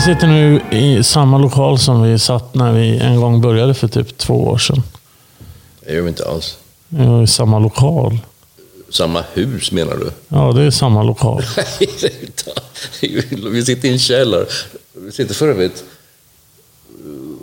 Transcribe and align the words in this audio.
Vi 0.00 0.04
sitter 0.04 0.26
nu 0.26 0.60
i 0.70 1.04
samma 1.04 1.38
lokal 1.38 1.78
som 1.78 2.02
vi 2.02 2.18
satt 2.18 2.54
när 2.54 2.72
vi 2.72 2.98
en 2.98 3.20
gång 3.20 3.40
började 3.40 3.74
för 3.74 3.88
typ 3.88 4.18
två 4.18 4.48
år 4.48 4.58
sedan. 4.58 4.82
Det 5.86 5.92
gör 5.92 6.02
vi 6.02 6.08
inte 6.08 6.28
alls. 6.28 6.58
Vi 6.88 7.04
är 7.04 7.22
i 7.22 7.26
samma 7.26 7.58
lokal. 7.58 8.18
Samma 8.90 9.24
hus 9.32 9.72
menar 9.72 9.96
du? 9.96 10.10
Ja, 10.28 10.52
det 10.52 10.62
är 10.62 10.70
samma 10.70 11.02
lokal. 11.02 11.42
vi 13.50 13.62
sitter 13.64 13.88
i 13.88 13.92
en 13.92 13.98
källare. 13.98 14.46
Vi 14.92 15.12
sitter 15.12 15.34
för 15.34 15.48
övrigt 15.48 15.84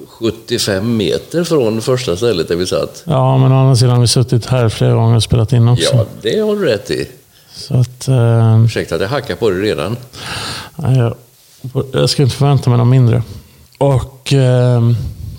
75 0.07 0.97
meter 0.97 1.43
från 1.43 1.81
första 1.81 2.17
stället 2.17 2.47
där 2.47 2.55
vi 2.55 2.67
satt. 2.67 3.03
Ja, 3.05 3.37
men 3.37 3.51
å 3.51 3.55
andra 3.55 3.75
sidan 3.75 3.93
har 3.93 4.01
vi 4.01 4.07
suttit 4.07 4.45
här 4.45 4.69
flera 4.69 4.93
gånger 4.93 5.15
och 5.15 5.23
spelat 5.23 5.53
in 5.53 5.67
också. 5.67 5.95
Ja, 5.95 6.05
det 6.21 6.39
har 6.39 6.55
du 6.55 6.65
rätt 6.65 6.91
i. 6.91 7.07
Så 7.55 7.73
att... 7.73 8.07
Eh, 8.07 8.63
Ursäkta 8.65 8.95
att 8.95 9.01
jag 9.01 9.09
hackar 9.09 9.35
på 9.35 9.49
det 9.49 9.61
redan. 9.61 9.97
nej, 10.75 11.11
jag, 11.93 12.09
ska 12.09 12.23
inte 12.23 12.35
förvänta 12.35 12.69
mig 12.69 12.77
något 12.79 12.87
mindre. 12.87 13.23
Och 13.77 14.33
eh, 14.33 14.81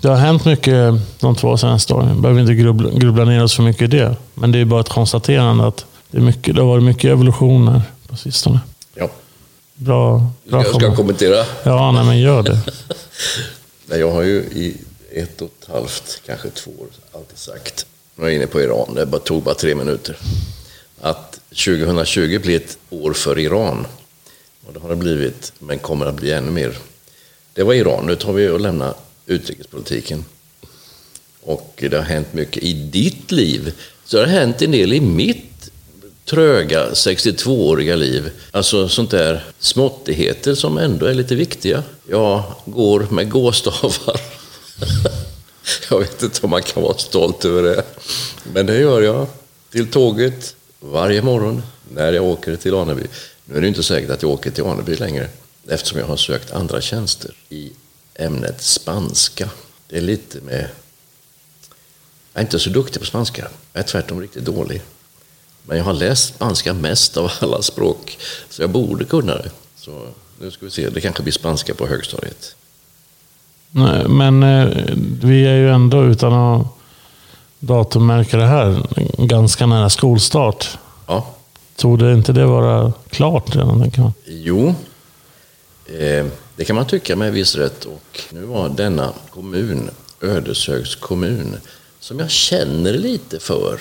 det 0.01 0.07
har 0.07 0.15
hänt 0.15 0.45
mycket 0.45 0.93
de 1.19 1.35
två 1.35 1.57
senaste 1.57 1.93
åren. 1.93 2.07
Jag 2.07 2.21
behöver 2.21 2.41
inte 2.41 2.53
grubbla, 2.53 2.89
grubbla 2.89 3.25
ner 3.25 3.43
oss 3.43 3.55
för 3.55 3.63
mycket 3.63 3.81
i 3.81 3.87
det. 3.97 4.15
Men 4.33 4.51
det 4.51 4.59
är 4.59 4.65
bara 4.65 4.81
ett 4.81 4.89
konstaterande 4.89 5.67
att 5.67 5.85
det, 6.11 6.17
är 6.17 6.21
mycket, 6.21 6.55
det 6.55 6.61
har 6.61 6.67
varit 6.67 6.83
mycket 6.83 7.11
evolutioner 7.11 7.81
på 8.07 8.15
sistone. 8.15 8.59
Ja. 8.95 9.09
Bra, 9.75 10.17
bra 10.49 10.59
Jag 10.59 10.61
ska 10.63 10.71
kommentar. 10.73 10.95
kommentera. 10.95 11.45
Ja, 11.63 11.91
nej, 11.91 12.05
men 12.05 12.19
gör 12.19 12.43
det. 12.43 12.59
Nej, 13.85 13.99
Jag 13.99 14.11
har 14.11 14.21
ju 14.21 14.35
i 14.37 14.77
ett 15.15 15.41
och 15.41 15.49
ett 15.61 15.69
halvt, 15.73 16.21
kanske 16.25 16.49
två 16.49 16.71
år, 16.71 16.87
alltid 17.19 17.37
sagt, 17.37 17.85
nu 18.15 18.23
är 18.23 18.27
jag 18.27 18.35
inne 18.35 18.47
på 18.47 18.61
Iran, 18.61 18.93
det 18.95 19.05
bara- 19.05 19.21
tog 19.21 19.43
bara 19.43 19.55
tre 19.55 19.75
minuter, 19.75 20.17
att 21.01 21.39
2020 21.49 22.39
blir 22.41 22.55
ett 22.55 22.77
år 22.89 23.13
för 23.13 23.39
Iran. 23.39 23.87
Och 24.69 24.75
det 24.75 24.81
har 24.81 24.89
det 24.89 24.95
blivit, 24.95 25.53
men 25.59 25.79
kommer 25.79 26.05
att 26.05 26.15
bli 26.15 26.31
ännu 26.31 26.51
mer. 26.51 26.77
Det 27.53 27.63
var 27.63 27.73
Iran, 27.73 28.05
nu 28.05 28.15
tar 28.15 28.33
vi 28.33 28.49
och 28.49 28.59
lämnar 28.59 28.93
utrikespolitiken. 29.25 30.25
Och 31.41 31.73
det 31.89 31.93
har 31.93 32.03
hänt 32.03 32.33
mycket 32.33 32.63
i 32.63 32.73
ditt 32.73 33.31
liv. 33.31 33.73
Så 34.05 34.17
det 34.17 34.23
har 34.23 34.29
hänt 34.29 34.61
en 34.61 34.71
del 34.71 34.93
i 34.93 35.01
mitt 35.01 35.71
tröga 36.25 36.89
62-åriga 36.89 37.95
liv. 37.95 38.31
Alltså 38.51 38.89
sånt 38.89 39.11
där 39.11 39.45
småttigheter 39.59 40.55
som 40.55 40.77
ändå 40.77 41.05
är 41.05 41.13
lite 41.13 41.35
viktiga. 41.35 41.83
Jag 42.09 42.43
går 42.65 43.07
med 43.09 43.29
gåstavar. 43.29 44.21
jag 45.89 45.99
vet 45.99 46.23
inte 46.23 46.39
om 46.43 46.49
man 46.49 46.63
kan 46.63 46.83
vara 46.83 46.97
stolt 46.97 47.45
över 47.45 47.63
det. 47.63 47.83
Men 48.53 48.65
det 48.65 48.77
gör 48.77 49.01
jag. 49.01 49.27
Till 49.71 49.91
tåget 49.91 50.55
varje 50.79 51.21
morgon 51.21 51.63
när 51.91 52.13
jag 52.13 52.23
åker 52.23 52.55
till 52.55 52.73
Aneby. 52.73 53.03
Nu 53.51 53.57
är 53.57 53.61
det 53.61 53.67
inte 53.67 53.83
säkert 53.83 54.09
att 54.09 54.21
jag 54.21 54.31
åker 54.31 54.51
till 54.51 54.63
Aneby 54.63 54.95
längre 54.95 55.27
eftersom 55.67 55.99
jag 55.99 56.07
har 56.07 56.17
sökt 56.17 56.51
andra 56.51 56.81
tjänster 56.81 57.31
i 57.49 57.71
ämnet 58.15 58.61
spanska. 58.61 59.49
Det 59.87 59.97
är 59.97 60.01
lite 60.01 60.41
med... 60.41 60.69
Jag 62.33 62.41
är 62.41 62.41
inte 62.41 62.59
så 62.59 62.69
duktig 62.69 63.01
på 63.01 63.05
spanska. 63.05 63.47
Jag 63.73 63.83
är 63.83 63.87
tvärtom 63.87 64.21
riktigt 64.21 64.45
dålig. 64.45 64.81
Men 65.63 65.77
jag 65.77 65.85
har 65.85 65.93
läst 65.93 66.35
spanska 66.35 66.73
mest 66.73 67.17
av 67.17 67.31
alla 67.39 67.61
språk, 67.61 68.17
så 68.49 68.61
jag 68.61 68.69
borde 68.69 69.05
kunna 69.05 69.35
det. 69.35 69.51
Så 69.75 70.07
nu 70.39 70.51
ska 70.51 70.65
vi 70.65 70.71
se, 70.71 70.89
det 70.89 71.01
kanske 71.01 71.23
blir 71.23 71.33
spanska 71.33 71.73
på 71.73 71.87
högstadiet. 71.87 72.55
Nej, 73.71 74.07
Men 74.07 74.43
eh, 74.43 74.93
vi 75.23 75.45
är 75.45 75.55
ju 75.55 75.69
ändå, 75.69 76.03
utan 76.03 76.33
att 76.33 76.67
datummärka 77.59 78.37
det 78.37 78.47
här, 78.47 78.85
ganska 79.17 79.65
nära 79.65 79.89
skolstart. 79.89 80.77
Ja, 81.07 81.35
Torde 81.79 82.13
inte 82.13 82.33
det 82.33 82.45
vara 82.45 82.93
klart 83.09 83.55
redan? 83.55 83.81
tänker 83.81 84.01
man? 84.01 84.13
jo, 84.25 84.75
eh, 85.85 86.25
det 86.55 86.65
kan 86.65 86.75
man 86.75 86.87
tycka 86.87 87.15
med 87.15 87.33
viss 87.33 87.55
rätt. 87.55 87.85
Och 87.85 88.21
nu 88.31 88.41
var 88.41 88.69
denna 88.69 89.13
kommun, 89.29 89.89
Ödeshögs 90.21 90.95
kommun, 90.95 91.57
som 91.99 92.19
jag 92.19 92.29
känner 92.29 92.93
lite 92.93 93.39
för. 93.39 93.79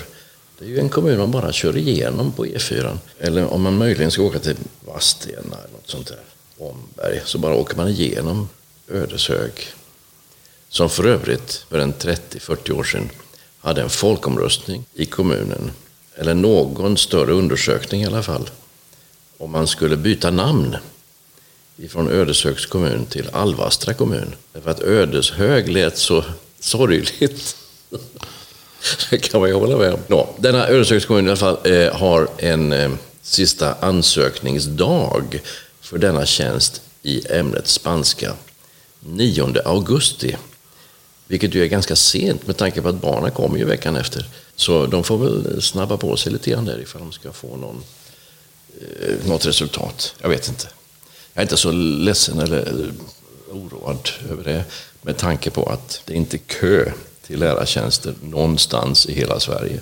Det 0.58 0.64
är 0.64 0.68
ju 0.68 0.78
en 0.78 0.88
kommun 0.88 1.18
man 1.18 1.30
bara 1.30 1.52
kör 1.52 1.76
igenom 1.76 2.32
på 2.32 2.46
E4. 2.46 2.98
Eller 3.18 3.52
om 3.52 3.62
man 3.62 3.78
möjligen 3.78 4.10
ska 4.10 4.22
åka 4.22 4.38
till 4.38 4.56
Vadstena 4.80 5.56
eller 5.56 5.72
något 5.72 5.90
sånt 5.90 6.06
där, 6.06 6.20
Omberg, 6.58 7.20
så 7.24 7.38
bara 7.38 7.54
åker 7.54 7.76
man 7.76 7.88
igenom 7.88 8.48
Ödeshög. 8.90 9.52
Som 10.68 10.90
för 10.90 11.06
övrigt 11.06 11.64
för 11.68 11.78
en 11.78 11.94
30-40 11.94 12.70
år 12.72 12.84
sedan 12.84 13.10
hade 13.60 13.82
en 13.82 13.90
folkomröstning 13.90 14.84
i 14.94 15.06
kommunen, 15.06 15.70
eller 16.18 16.34
någon 16.34 16.96
större 16.96 17.32
undersökning 17.32 18.02
i 18.02 18.06
alla 18.06 18.22
fall, 18.22 18.50
om 19.38 19.50
man 19.50 19.66
skulle 19.66 19.96
byta 19.96 20.30
namn 20.30 20.76
ifrån 21.76 22.10
Ödeshögs 22.10 22.66
kommun 22.66 23.06
till 23.06 23.28
Alvastra 23.32 23.94
kommun. 23.94 24.34
Därför 24.52 24.70
att 24.70 24.80
Ödeshög 24.80 25.68
lät 25.68 25.98
så 25.98 26.24
sorgligt. 26.60 27.56
Det 29.10 29.18
kan 29.18 29.40
man 29.40 29.48
ju 29.48 29.54
hålla 29.54 29.76
med 29.76 29.94
om. 29.94 30.00
Nå, 30.06 30.28
denna 30.38 30.68
Ödeshögs 30.68 31.06
kommun 31.06 31.26
i 31.26 31.28
alla 31.28 31.36
fall 31.36 31.58
eh, 31.64 31.96
har 31.96 32.28
en 32.36 32.72
eh, 32.72 32.90
sista 33.22 33.74
ansökningsdag 33.74 35.40
för 35.80 35.98
denna 35.98 36.26
tjänst 36.26 36.82
i 37.02 37.32
ämnet 37.32 37.68
spanska 37.68 38.32
9 39.00 39.54
augusti. 39.64 40.36
Vilket 41.26 41.54
ju 41.54 41.62
är 41.62 41.66
ganska 41.66 41.96
sent 41.96 42.46
med 42.46 42.56
tanke 42.56 42.82
på 42.82 42.88
att 42.88 43.00
barnen 43.00 43.30
kommer 43.30 43.58
ju 43.58 43.64
veckan 43.64 43.96
efter. 43.96 44.24
Så 44.58 44.86
de 44.86 45.04
får 45.04 45.18
väl 45.18 45.62
snabba 45.62 45.96
på 45.96 46.16
sig 46.16 46.32
lite 46.32 46.50
grann 46.50 46.64
där 46.64 46.80
ifall 46.80 47.00
de 47.00 47.12
ska 47.12 47.32
få 47.32 47.56
någon, 47.56 47.82
eh, 48.80 49.28
något 49.28 49.46
resultat. 49.46 50.14
Jag 50.20 50.28
vet 50.28 50.48
inte. 50.48 50.66
Jag 51.32 51.40
är 51.40 51.42
inte 51.42 51.56
så 51.56 51.72
ledsen 51.72 52.38
eller 52.38 52.90
oroad 53.50 54.08
över 54.30 54.44
det 54.44 54.64
med 55.02 55.16
tanke 55.16 55.50
på 55.50 55.64
att 55.64 56.02
det 56.04 56.14
inte 56.14 56.36
är 56.36 56.38
kö 56.38 56.92
till 57.26 57.38
lärartjänster 57.40 58.14
någonstans 58.22 59.06
i 59.06 59.14
hela 59.14 59.40
Sverige. 59.40 59.80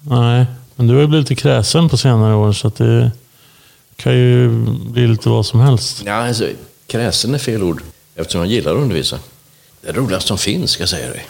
Nej, 0.00 0.46
men 0.74 0.86
du 0.86 0.94
har 0.94 1.00
ju 1.00 1.06
blivit 1.06 1.30
lite 1.30 1.42
kräsen 1.42 1.88
på 1.88 1.96
senare 1.96 2.34
år 2.34 2.52
så 2.52 2.68
att 2.68 2.76
det 2.76 3.12
kan 3.96 4.14
ju 4.14 4.48
bli 4.90 5.06
lite 5.06 5.28
vad 5.28 5.46
som 5.46 5.60
helst. 5.60 6.02
Ja, 6.04 6.12
alltså, 6.12 6.48
kräsen 6.86 7.34
är 7.34 7.38
fel 7.38 7.62
ord 7.62 7.82
eftersom 8.14 8.40
jag 8.40 8.50
gillar 8.50 8.72
att 8.72 8.78
undervisa. 8.78 9.18
Det 9.80 9.88
är 9.88 9.92
det 9.92 9.98
roligaste 9.98 10.28
som 10.28 10.38
finns, 10.38 10.70
ska 10.70 10.82
jag 10.82 10.88
säga 10.88 11.10
dig. 11.10 11.26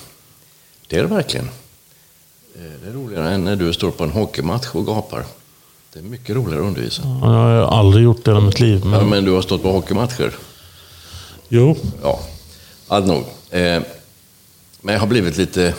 Det 0.88 0.97
är 0.97 1.03
det 1.03 1.09
verkligen. 1.09 1.49
Eh, 2.56 2.62
Det 2.83 2.88
är 2.88 2.93
roligare 2.93 3.35
än 3.35 3.44
när 3.44 3.56
du 3.56 3.73
står 3.73 3.91
på 3.91 4.05
en 4.05 4.11
hockeymatch 4.11 4.67
och 4.73 4.87
gapar. 4.87 5.25
Det 5.93 5.99
är 5.99 6.03
mycket 6.03 6.37
roligare 6.37 6.62
att 6.62 6.69
undervisa. 6.69 7.03
Ja, 7.05 7.19
Jag 7.55 7.67
har 7.67 7.79
aldrig 7.79 8.05
gjort 8.05 8.25
det 8.25 8.31
i 8.31 8.41
mitt 8.41 8.61
liv. 8.61 8.81
Ja, 8.85 8.88
Men, 8.91 9.09
men 9.09 9.25
du 9.25 9.31
har 9.33 9.43
stått 9.43 9.62
på 9.62 9.73
hockeymatcher. 9.73 10.33
jo, 11.49 11.77
Ja, 12.03 12.21
allt 12.88 13.06
nog. 13.06 13.25
Eh, 13.50 13.83
men 14.81 14.93
jag 14.93 15.00
har 15.00 15.06
blivit 15.06 15.37
lite 15.37 15.75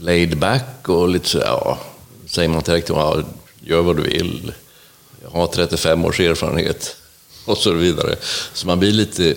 laid 0.00 0.38
back 0.38 0.88
och 0.88 1.08
lite 1.08 1.28
så, 1.28 1.38
ja, 1.38 1.78
säger 2.26 2.48
man 2.48 2.62
till 2.62 2.72
rektorn, 2.74 2.98
ja, 2.98 3.22
gör 3.60 3.82
vad 3.82 3.96
du 3.96 4.02
vill. 4.02 4.52
Jag 5.22 5.30
har 5.30 5.46
35 5.46 6.04
års 6.04 6.20
erfarenhet 6.20 6.96
och 7.44 7.58
så 7.58 7.72
vidare. 7.72 8.16
Så 8.52 8.66
man 8.66 8.78
blir 8.78 8.92
lite, 8.92 9.34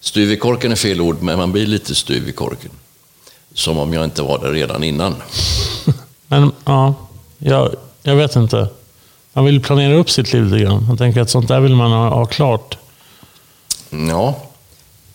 styv 0.00 0.32
i 0.32 0.36
korken 0.36 0.72
är 0.72 0.76
fel 0.76 1.00
ord, 1.00 1.22
men 1.22 1.38
man 1.38 1.52
blir 1.52 1.66
lite 1.66 1.94
styv 1.94 2.28
i 2.28 2.32
korken. 2.32 2.70
Som 3.58 3.78
om 3.78 3.92
jag 3.94 4.04
inte 4.04 4.22
var 4.22 4.38
där 4.38 4.52
redan 4.52 4.84
innan. 4.84 5.14
Men 6.28 6.52
ja, 6.64 6.94
jag, 7.38 7.74
jag 8.02 8.16
vet 8.16 8.36
inte. 8.36 8.68
Man 9.32 9.44
vill 9.44 9.60
planera 9.60 9.94
upp 9.94 10.10
sitt 10.10 10.32
liv 10.32 10.44
lite 10.44 10.64
grann. 10.64 10.86
Jag 10.88 10.98
tänker 10.98 11.20
att 11.20 11.30
sånt 11.30 11.48
där 11.48 11.60
vill 11.60 11.74
man 11.74 11.90
ha, 11.92 12.08
ha 12.08 12.26
klart. 12.26 12.78
Ja, 13.90 14.42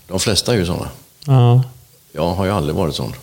de 0.07 0.19
flesta 0.19 0.53
är 0.53 0.57
ju 0.57 0.65
sådana. 0.65 0.89
Ja, 1.25 1.63
Jag 2.11 2.33
har 2.33 2.45
ju 2.45 2.51
aldrig 2.51 2.75
varit 2.75 2.95
sån. 2.95 3.13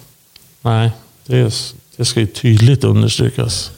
nej, 0.63 0.91
det, 1.27 1.55
det 1.97 2.05
ska 2.05 2.21
ju 2.21 2.27
tydligt 2.27 2.85
understrykas. 2.85 3.71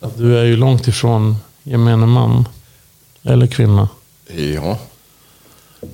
Att 0.00 0.18
du 0.18 0.38
är 0.38 0.44
ju 0.44 0.56
långt 0.56 0.88
ifrån 0.88 1.36
gemene 1.62 2.06
man. 2.06 2.48
Eller 3.22 3.46
kvinna. 3.46 3.88
Ja. 4.36 4.78
Eh, 5.82 5.88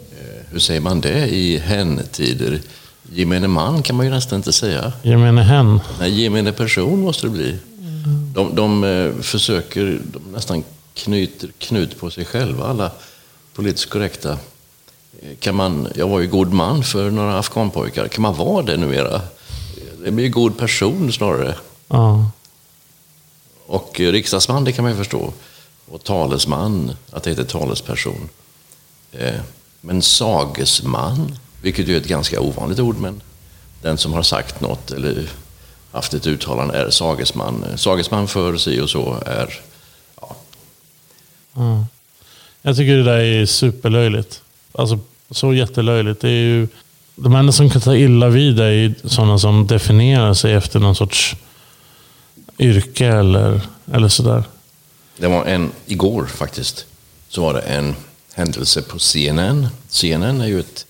Hur 0.51 0.59
säger 0.59 0.81
man 0.81 1.01
det 1.01 1.29
i 1.29 1.59
hen-tider? 1.59 2.61
Gemene 3.15 3.49
man 3.49 3.83
kan 3.83 3.97
man 3.97 4.07
ju 4.07 4.13
nästan 4.13 4.37
inte 4.37 4.53
säga. 4.53 4.93
Gemene 5.03 5.43
hen. 5.43 5.81
Nej, 6.01 6.23
gemene 6.23 6.53
person 6.53 7.01
måste 7.01 7.27
det 7.27 7.31
bli. 7.31 7.57
De, 8.35 8.55
de 8.55 8.85
eh, 8.85 9.23
försöker, 9.23 10.01
de 10.13 10.19
nästan 10.33 10.65
knyter 10.95 11.49
knut 11.59 11.99
på 12.01 12.11
sig 12.11 12.25
själva, 12.25 12.67
alla 12.67 12.91
politiskt 13.55 13.91
korrekta. 13.91 14.33
Eh, 14.33 15.37
Kan 15.41 15.55
man, 15.55 15.89
jag 15.95 16.09
var 16.09 16.21
ju 16.21 16.27
god 16.27 16.53
man 16.53 16.85
för 16.85 17.11
några 17.11 17.39
afghanpojkar. 17.39 18.09
Kan 18.09 18.23
man 18.23 18.35
vara 18.35 18.63
det 18.63 18.77
numera? 18.77 19.21
Det 20.05 20.11
blir 20.11 20.25
ju 20.25 20.31
god 20.31 20.59
person 20.59 21.13
snarare. 21.13 21.55
Ja. 21.89 22.31
Och 23.67 24.01
eh, 24.01 24.13
riksdagsman, 24.13 24.65
det 24.65 24.73
kan 24.73 24.83
man 24.83 24.93
ju 24.93 24.99
förstå. 24.99 25.33
Och 25.91 26.05
talesman, 26.05 26.93
att 27.11 27.23
det 27.23 27.31
heter 27.31 27.45
talesperson. 27.45 28.29
Men 29.81 30.03
sagesman, 30.03 31.39
vilket 31.63 31.89
ju 31.89 31.95
är 31.97 32.01
ett 32.01 32.09
ganska 32.09 32.41
ovanligt 32.41 32.79
ord, 32.79 32.97
men 32.99 33.23
den 33.83 33.99
som 33.99 34.13
har 34.13 34.23
sagt 34.23 34.61
något 34.61 34.91
eller 34.91 35.29
haft 35.93 36.15
ett 36.15 36.27
uttalande 36.27 36.75
är 36.75 36.91
sagesman. 36.91 37.65
Sagesman 37.77 38.29
för 38.29 38.57
si 38.57 38.81
och 38.81 38.91
så 38.91 39.23
är, 39.27 39.61
ja, 40.21 40.37
Ja. 41.55 41.87
Jag 42.63 42.77
tycker 42.77 42.97
det 42.97 43.03
där 43.03 43.19
är 43.19 43.47
superlöjligt. 43.47 44.43
Alltså 44.73 44.99
så 45.31 45.55
jättelöjligt. 45.55 46.21
Det 46.21 46.29
är 46.29 46.45
ju, 46.45 46.69
de 47.17 47.35
enda 47.35 47.53
som 47.53 47.71
kan 47.71 47.81
ta 47.81 47.97
illa 47.97 48.29
vid 48.29 48.57
det 48.57 48.65
är 48.65 48.71
ju 48.71 48.95
sådana 49.05 49.39
som 49.39 49.67
definierar 49.67 50.35
sig 50.35 50.53
efter 50.53 50.81
någon 50.81 50.95
sorts 50.95 51.37
yrke 52.59 53.07
eller, 53.07 53.61
eller 53.93 54.09
sådär. 54.09 54.45
Det 55.17 55.29
var 55.29 55.45
en, 55.45 55.73
igår 55.87 56.27
faktiskt, 56.27 56.87
så 57.29 57.43
var 57.43 57.55
det 57.55 57.61
en 57.61 57.95
händelse 58.35 58.83
på 58.83 58.99
CNN. 58.99 59.69
CNN 59.89 60.41
är 60.41 60.47
ju 60.47 60.61
ett 60.61 60.87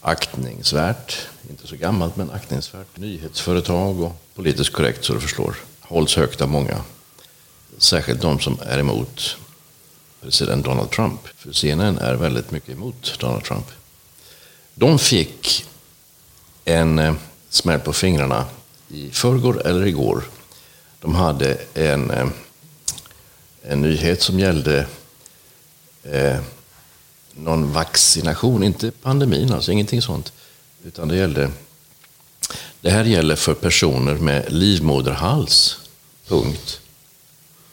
aktningsvärt, 0.00 1.16
inte 1.50 1.66
så 1.66 1.76
gammalt, 1.76 2.16
men 2.16 2.30
aktningsvärt 2.30 2.96
nyhetsföretag 2.96 4.00
och 4.00 4.12
politiskt 4.34 4.72
korrekt 4.72 5.04
så 5.04 5.14
du 5.14 5.20
förstår. 5.20 5.56
Hålls 5.80 6.16
högt 6.16 6.40
av 6.40 6.48
många. 6.48 6.80
Särskilt 7.78 8.20
de 8.20 8.40
som 8.40 8.58
är 8.62 8.78
emot 8.78 9.36
president 10.20 10.64
Donald 10.64 10.90
Trump. 10.90 11.20
För 11.36 11.52
CNN 11.52 11.98
är 11.98 12.14
väldigt 12.14 12.50
mycket 12.50 12.70
emot 12.70 13.18
Donald 13.18 13.44
Trump. 13.44 13.66
De 14.74 14.98
fick 14.98 15.66
en 16.64 16.98
eh, 16.98 17.14
smäll 17.48 17.80
på 17.80 17.92
fingrarna 17.92 18.44
i 18.88 19.10
förrgår 19.10 19.66
eller 19.66 19.86
igår. 19.86 20.24
De 21.00 21.14
hade 21.14 21.58
en, 21.74 22.10
eh, 22.10 22.28
en 23.62 23.82
nyhet 23.82 24.22
som 24.22 24.38
gällde 24.38 24.86
eh, 26.02 26.40
någon 27.34 27.72
vaccination, 27.72 28.62
inte 28.62 28.90
pandemin, 28.90 29.52
alltså 29.52 29.72
ingenting 29.72 30.02
sånt. 30.02 30.32
Utan 30.84 31.08
det 31.08 31.16
gällde 31.16 31.50
det 32.80 32.90
här 32.90 33.04
gäller 33.04 33.36
för 33.36 33.54
personer 33.54 34.14
med 34.14 34.52
livmoderhals. 34.52 35.78
Punkt. 36.28 36.80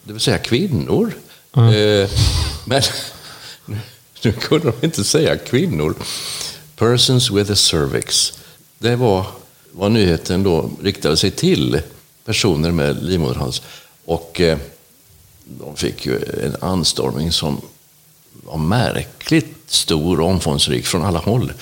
Det 0.03 0.13
vill 0.13 0.21
säga 0.21 0.37
kvinnor. 0.37 1.13
Eh, 1.53 2.09
men 2.65 2.81
nu, 3.65 3.77
nu 4.23 4.31
kunde 4.31 4.71
de 4.71 4.85
inte 4.85 5.03
säga 5.03 5.37
kvinnor. 5.37 5.95
Persons 6.75 7.31
with 7.31 7.51
a 7.51 7.55
cervix. 7.55 8.33
Det 8.79 8.95
var 8.95 9.25
vad 9.71 9.91
nyheten 9.91 10.43
då 10.43 10.69
riktade 10.83 11.17
sig 11.17 11.31
till. 11.31 11.81
Personer 12.25 12.71
med 12.71 13.03
livmoderhals. 13.03 13.61
Och 14.05 14.41
eh, 14.41 14.57
de 15.43 15.75
fick 15.75 16.05
ju 16.05 16.23
en 16.43 16.55
anstormning 16.61 17.31
som 17.31 17.61
var 18.43 18.57
märkligt 18.57 19.55
stor 19.67 20.19
och 20.19 20.27
omfångsrik 20.27 20.85
från 20.85 21.05
alla 21.05 21.19
håll. 21.19 21.53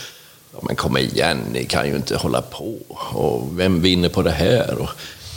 Ja, 0.54 0.60
men 0.62 0.76
kom 0.76 0.98
igen, 0.98 1.42
ni 1.52 1.66
kan 1.66 1.88
ju 1.88 1.96
inte 1.96 2.18
hålla 2.18 2.42
på. 2.42 2.78
Och 3.14 3.60
vem 3.60 3.82
vinner 3.82 4.10
på 4.10 4.22
det 4.22 4.32
här? 4.32 4.78
Och 4.78 4.90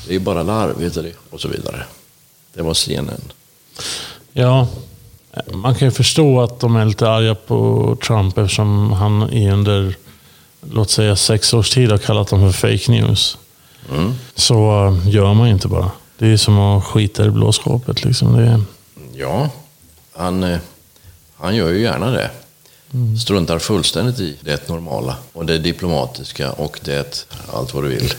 det 0.07 0.11
är 0.11 0.15
ju 0.15 0.21
bara 0.21 0.43
larvigt 0.43 0.97
och 0.97 1.05
och 1.31 1.41
så 1.41 1.49
vidare. 1.49 1.85
Det 2.55 2.63
var 2.63 2.75
CNN. 2.75 3.21
Ja, 4.33 4.69
man 5.53 5.75
kan 5.75 5.89
ju 5.89 5.93
förstå 5.93 6.41
att 6.41 6.61
de 6.61 6.77
är 6.77 6.85
lite 6.85 7.11
arga 7.11 7.35
på 7.35 7.97
Trump 8.07 8.39
eftersom 8.39 8.93
han 8.93 9.31
i 9.31 9.51
under, 9.51 9.95
låt 10.61 10.91
säga 10.91 11.17
sex 11.17 11.55
års 11.55 11.71
tid 11.71 11.91
har 11.91 11.99
kallat 11.99 12.29
dem 12.29 12.53
för 12.53 12.77
fake 12.77 12.93
news. 12.93 13.39
Så 14.35 14.87
eh, 14.87 15.09
gör 15.09 15.35
man 15.35 15.47
ju 15.47 15.53
inte 15.53 15.69
bara. 15.69 15.91
Det 16.19 16.27
är 16.27 16.37
som 16.37 16.59
att 16.59 16.85
skita 16.85 17.25
i 17.25 17.31
blåskåpet. 17.31 18.05
Liksom. 18.05 18.37
Det 18.37 18.43
är, 18.43 18.61
Ja, 19.15 19.51
han, 20.13 20.43
eh, 20.43 20.59
han 21.39 21.57
gör 21.57 21.69
ju 21.69 21.81
gärna 21.83 22.11
det. 22.11 22.31
Struntar 23.23 23.59
fullständigt 23.59 24.21
i 24.21 24.37
det 24.41 24.69
normala 24.69 25.17
och 25.33 25.47
det 25.47 25.59
diplomatiska 25.59 26.53
och 26.53 26.81
det 26.85 27.27
allt 27.53 27.75
vad 27.75 27.85
du 27.85 27.89
vill. 27.89 28.15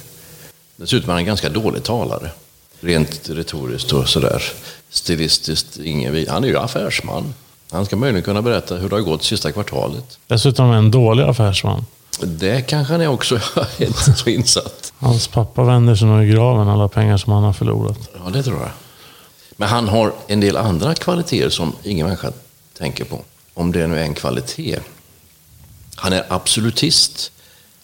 Dessutom 0.76 1.10
är 1.10 1.14
han 1.14 1.20
en 1.20 1.26
ganska 1.26 1.50
dålig 1.50 1.84
talare. 1.84 2.32
Rent 2.80 3.30
retoriskt 3.30 3.92
och 3.92 4.10
sådär. 4.10 4.44
Stilistiskt, 4.90 5.78
ingen. 5.78 6.26
Han 6.30 6.44
är 6.44 6.48
ju 6.48 6.58
affärsman. 6.58 7.34
Han 7.72 7.86
ska 7.86 7.96
möjligen 7.96 8.24
kunna 8.24 8.42
berätta 8.42 8.76
hur 8.76 8.90
det 8.90 8.96
har 8.96 9.02
gått 9.02 9.24
sista 9.24 9.52
kvartalet. 9.52 10.20
dessutom 10.28 10.72
en 10.72 10.92
dålig 10.92 11.24
affärsman. 11.24 11.86
Det 12.20 12.62
kanske 12.62 12.94
han 12.94 13.02
är 13.02 13.08
också, 13.08 13.40
jag 13.56 13.66
är 13.78 13.86
inte 13.86 14.14
så 14.14 14.30
insatt. 14.30 14.94
Hans 15.00 15.28
pappa 15.28 15.64
vänder 15.64 15.96
sig 15.96 16.08
nog 16.08 16.24
i 16.24 16.28
graven 16.28 16.68
alla 16.68 16.88
pengar 16.88 17.18
som 17.18 17.34
han 17.34 17.44
har 17.44 17.54
förlorat. 17.54 17.98
Ja, 18.26 18.30
det 18.32 18.44
tror 18.44 18.60
jag. 18.60 18.70
Men 19.58 19.70
han 19.70 19.88
har 19.88 20.14
en 20.28 20.40
del 20.40 20.58
andra 20.58 20.96
kvaliteter 20.96 21.50
som 21.50 21.74
ingen 21.84 22.06
människa 22.06 22.32
tänker 22.80 23.06
på. 23.06 23.24
Om 23.54 23.72
det 23.72 23.88
nu 23.88 24.00
är 24.00 24.04
en 24.04 24.14
kvalitet. 24.14 24.80
Han 25.96 26.14
är 26.14 26.26
absolutist. 26.30 27.32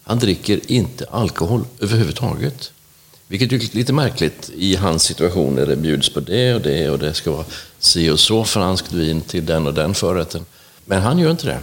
Han 0.02 0.18
dricker 0.18 0.72
inte 0.72 1.06
alkohol 1.10 1.64
överhuvudtaget. 1.80 2.72
Vilket 3.28 3.52
är 3.52 3.76
lite 3.76 3.92
märkligt 3.92 4.50
i 4.56 4.76
hans 4.76 5.02
situation 5.02 5.54
när 5.54 5.66
det 5.66 5.76
bjuds 5.76 6.08
på 6.08 6.20
det 6.20 6.54
och 6.54 6.60
det 6.60 6.90
och 6.90 6.98
det 6.98 7.14
ska 7.14 7.30
vara 7.30 7.44
si 7.78 8.10
och 8.10 8.20
så 8.20 8.44
franskt 8.44 8.92
vin 8.92 9.20
till 9.20 9.46
den 9.46 9.66
och 9.66 9.74
den 9.74 9.94
förrätten. 9.94 10.44
Men 10.84 11.02
han 11.02 11.18
gör 11.18 11.30
inte 11.30 11.46
det. 11.46 11.60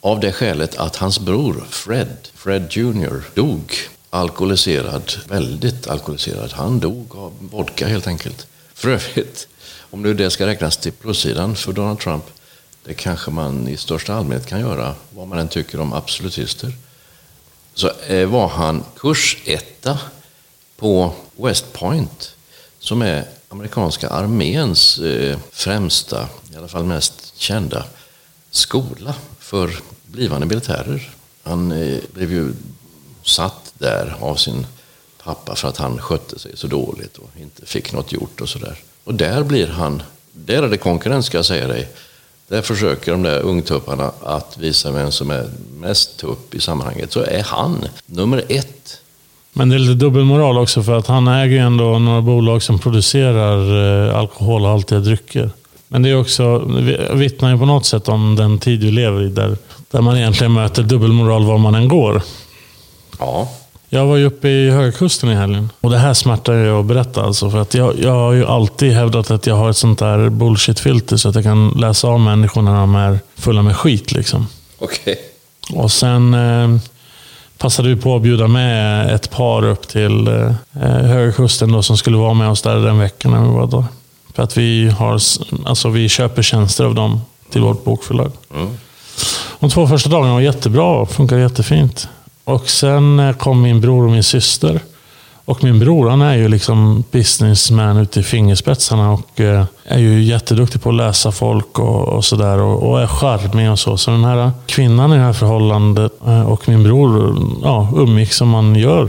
Av 0.00 0.20
det 0.20 0.32
skälet 0.32 0.76
att 0.76 0.96
hans 0.96 1.18
bror 1.20 1.66
Fred, 1.70 2.16
Fred 2.34 2.66
Jr, 2.70 3.22
dog 3.34 3.72
alkoholiserad, 4.10 5.12
väldigt 5.28 5.86
alkoholiserad. 5.86 6.52
Han 6.52 6.80
dog 6.80 7.16
av 7.16 7.32
vodka 7.40 7.86
helt 7.86 8.06
enkelt. 8.06 8.46
För 8.74 8.88
övrigt, 8.90 9.48
om 9.90 10.02
nu 10.02 10.14
det 10.14 10.30
ska 10.30 10.46
räknas 10.46 10.76
till 10.76 10.92
plussidan 10.92 11.56
för 11.56 11.72
Donald 11.72 12.00
Trump, 12.00 12.24
det 12.84 12.94
kanske 12.94 13.30
man 13.30 13.68
i 13.68 13.76
största 13.76 14.14
allmänhet 14.14 14.46
kan 14.46 14.60
göra, 14.60 14.94
vad 15.10 15.28
man 15.28 15.38
än 15.38 15.48
tycker 15.48 15.80
om 15.80 15.92
absolutister. 15.92 16.72
Så 17.74 17.90
eh, 18.06 18.28
var 18.28 18.48
han 18.48 18.84
kursetta 18.96 19.98
på 20.76 21.12
West 21.36 21.72
Point, 21.72 22.36
som 22.78 23.02
är 23.02 23.24
amerikanska 23.48 24.08
arméns 24.08 24.98
eh, 24.98 25.38
främsta, 25.50 26.28
i 26.52 26.56
alla 26.56 26.68
fall 26.68 26.84
mest 26.84 27.32
kända, 27.36 27.84
skola 28.50 29.14
för 29.38 29.78
blivande 30.04 30.46
militärer. 30.46 31.10
Han 31.42 31.72
eh, 31.72 31.98
blev 32.12 32.32
ju 32.32 32.52
satt 33.22 33.72
där 33.78 34.16
av 34.20 34.36
sin 34.36 34.66
pappa 35.22 35.56
för 35.56 35.68
att 35.68 35.76
han 35.76 35.98
skötte 35.98 36.38
sig 36.38 36.56
så 36.56 36.66
dåligt 36.66 37.16
och 37.16 37.30
inte 37.40 37.66
fick 37.66 37.92
något 37.92 38.12
gjort 38.12 38.40
och 38.40 38.48
sådär. 38.48 38.78
Och 39.04 39.14
där 39.14 39.42
blir 39.42 39.66
han, 39.66 40.02
där 40.32 40.62
är 40.62 40.68
det 40.68 40.76
konkurrens 40.76 41.26
ska 41.26 41.38
jag 41.38 41.46
säga 41.46 41.66
dig. 41.66 41.88
Där 42.48 42.62
försöker 42.62 43.12
de 43.12 43.22
där 43.22 43.40
ungtupparna 43.40 44.10
att 44.22 44.56
visa 44.58 44.90
vem 44.92 45.12
som 45.12 45.30
är 45.30 45.44
mest 45.80 46.16
tupp 46.18 46.54
i 46.54 46.60
sammanhanget. 46.60 47.12
Så 47.12 47.20
är 47.20 47.42
han 47.42 47.84
nummer 48.06 48.44
ett. 48.48 49.00
Men 49.52 49.68
det 49.68 49.74
är 49.76 49.78
lite 49.78 49.94
dubbelmoral 49.94 50.58
också 50.58 50.82
för 50.82 50.98
att 50.98 51.06
han 51.06 51.28
äger 51.28 51.56
ju 51.56 51.58
ändå 51.62 51.98
några 51.98 52.20
bolag 52.20 52.62
som 52.62 52.78
producerar 52.78 54.08
eh, 54.08 54.16
alkoholhaltiga 54.18 54.98
drycker. 54.98 55.50
Men 55.88 56.02
det 56.02 56.10
är 56.10 56.20
också, 56.20 56.58
vi- 56.58 57.08
vittnar 57.12 57.52
ju 57.52 57.58
på 57.58 57.66
något 57.66 57.86
sätt 57.86 58.08
om 58.08 58.36
den 58.36 58.58
tid 58.58 58.80
vi 58.84 58.90
lever 58.90 59.22
i 59.22 59.28
där, 59.28 59.56
där 59.90 60.00
man 60.00 60.16
egentligen 60.16 60.52
möter 60.52 60.82
dubbelmoral 60.82 61.44
var 61.44 61.58
man 61.58 61.74
än 61.74 61.88
går. 61.88 62.22
Ja, 63.18 63.48
Jag 63.94 64.06
var 64.06 64.16
ju 64.16 64.24
uppe 64.24 64.48
i 64.48 64.70
Högkusten 64.70 65.30
i 65.30 65.34
helgen. 65.34 65.70
Och 65.80 65.90
det 65.90 65.98
här 65.98 66.14
smärtar 66.14 66.54
jag 66.54 66.80
att 66.80 66.86
berätta 66.86 67.22
alltså. 67.22 67.50
För 67.50 67.58
att 67.58 67.74
jag, 67.74 67.98
jag 67.98 68.12
har 68.12 68.32
ju 68.32 68.46
alltid 68.46 68.92
hävdat 68.92 69.30
att 69.30 69.46
jag 69.46 69.54
har 69.54 69.70
ett 69.70 69.76
sånt 69.76 69.98
där 69.98 70.28
bullshit-filter 70.28 71.16
så 71.16 71.28
att 71.28 71.34
jag 71.34 71.44
kan 71.44 71.68
läsa 71.68 72.08
av 72.08 72.20
människor 72.20 72.62
när 72.62 72.74
de 72.74 72.94
är 72.94 73.18
fulla 73.36 73.62
med 73.62 73.76
skit. 73.76 74.12
Liksom. 74.12 74.46
Okej. 74.78 75.18
Och 75.72 75.92
sen 75.92 76.34
eh, 76.34 76.80
passade 77.58 77.88
vi 77.88 77.96
på 77.96 78.16
att 78.16 78.22
bjuda 78.22 78.48
med 78.48 79.14
ett 79.14 79.30
par 79.30 79.64
upp 79.64 79.88
till 79.88 80.28
eh, 80.28 80.52
Högkusten 80.82 81.72
då, 81.72 81.82
som 81.82 81.96
skulle 81.96 82.16
vara 82.16 82.34
med 82.34 82.48
oss 82.48 82.62
där 82.62 82.76
den 82.76 82.98
veckan 82.98 83.32
när 83.32 83.40
vi 83.40 83.48
var 83.48 83.66
där. 83.66 83.84
För 84.34 84.42
att 84.42 84.56
vi, 84.56 84.88
har, 84.88 85.12
alltså, 85.64 85.88
vi 85.88 86.08
köper 86.08 86.42
tjänster 86.42 86.84
av 86.84 86.94
dem 86.94 87.20
till 87.50 87.60
vårt 87.60 87.84
bokförlag. 87.84 88.32
De 89.58 89.70
två 89.70 89.86
första 89.86 90.08
dagarna 90.08 90.32
var 90.32 90.40
jättebra, 90.40 91.06
funkade 91.06 91.40
jättefint. 91.40 92.08
Och 92.44 92.70
sen 92.70 93.20
eh, 93.20 93.36
kom 93.36 93.62
min 93.62 93.80
bror 93.80 94.04
och 94.04 94.12
min 94.12 94.22
syster. 94.22 94.80
Och 95.46 95.64
min 95.64 95.78
bror 95.78 96.10
han 96.10 96.22
är 96.22 96.34
ju 96.34 96.48
liksom 96.48 97.04
businessman 97.10 97.96
ute 97.96 98.20
i 98.20 98.22
fingerspetsarna 98.22 99.12
och 99.12 99.40
eh, 99.40 99.64
är 99.84 99.98
ju 99.98 100.22
jätteduktig 100.22 100.82
på 100.82 100.88
att 100.88 100.94
läsa 100.94 101.32
folk 101.32 101.78
och, 101.78 102.08
och 102.08 102.24
sådär. 102.24 102.58
Och, 102.58 102.90
och 102.90 103.00
är 103.00 103.06
charmig 103.06 103.70
och 103.70 103.78
så. 103.78 103.96
Så 103.96 104.10
den 104.10 104.24
här 104.24 104.50
kvinnan 104.66 105.12
i 105.12 105.16
det 105.16 105.22
här 105.22 105.32
förhållandet 105.32 106.12
eh, 106.26 106.42
och 106.42 106.68
min 106.68 106.82
bror 106.82 107.36
ja, 107.62 107.88
umgicks 107.96 108.36
som 108.36 108.48
man 108.48 108.74
gör 108.74 109.08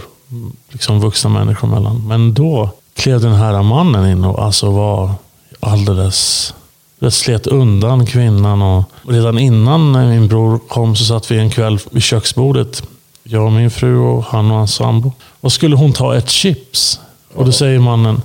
liksom 0.69 0.99
vuxna 0.99 1.29
människor 1.29 1.67
mellan. 1.67 2.07
Men 2.07 2.33
då 2.33 2.69
klev 2.95 3.21
den 3.21 3.33
här 3.33 3.63
mannen 3.63 4.11
in 4.11 4.23
och 4.23 4.43
alltså 4.43 4.71
var 4.71 5.11
alldeles... 5.59 6.53
Det 6.99 7.11
slet 7.11 7.47
undan 7.47 8.05
kvinnan 8.05 8.61
och 8.61 8.83
redan 9.07 9.39
innan 9.39 10.09
min 10.09 10.27
bror 10.27 10.59
kom 10.67 10.95
så 10.95 11.05
satt 11.05 11.31
vi 11.31 11.37
en 11.37 11.49
kväll 11.49 11.79
vid 11.91 12.03
köksbordet. 12.03 12.83
Jag 13.27 13.45
och 13.45 13.51
min 13.51 13.71
fru 13.71 13.97
och 13.97 14.23
han 14.23 14.51
och 14.51 14.57
hans 14.57 14.75
sambo. 14.75 15.13
Och 15.41 15.51
skulle 15.51 15.75
hon 15.75 15.93
ta 15.93 16.15
ett 16.15 16.29
chips. 16.29 16.99
Och 17.33 17.45
då 17.45 17.51
säger 17.51 17.79
mannen, 17.79 18.21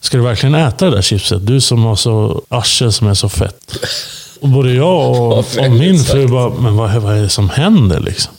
ska 0.00 0.16
du 0.16 0.22
verkligen 0.22 0.54
äta 0.54 0.84
det 0.84 0.90
där 0.90 1.02
chipset? 1.02 1.46
Du 1.46 1.60
som 1.60 1.84
har 1.84 1.96
så 1.96 2.42
arsel 2.48 2.92
som 2.92 3.08
är 3.08 3.14
så 3.14 3.28
fett. 3.28 3.76
Och 4.40 4.48
både 4.48 4.72
jag 4.72 5.10
och, 5.10 5.38
och 5.58 5.70
min 5.70 6.04
fru 6.04 6.28
bara, 6.28 6.50
men 6.50 6.76
vad, 6.76 6.94
vad 6.94 7.16
är 7.16 7.22
det 7.22 7.28
som 7.28 7.50
händer 7.50 8.00
liksom? 8.00 8.32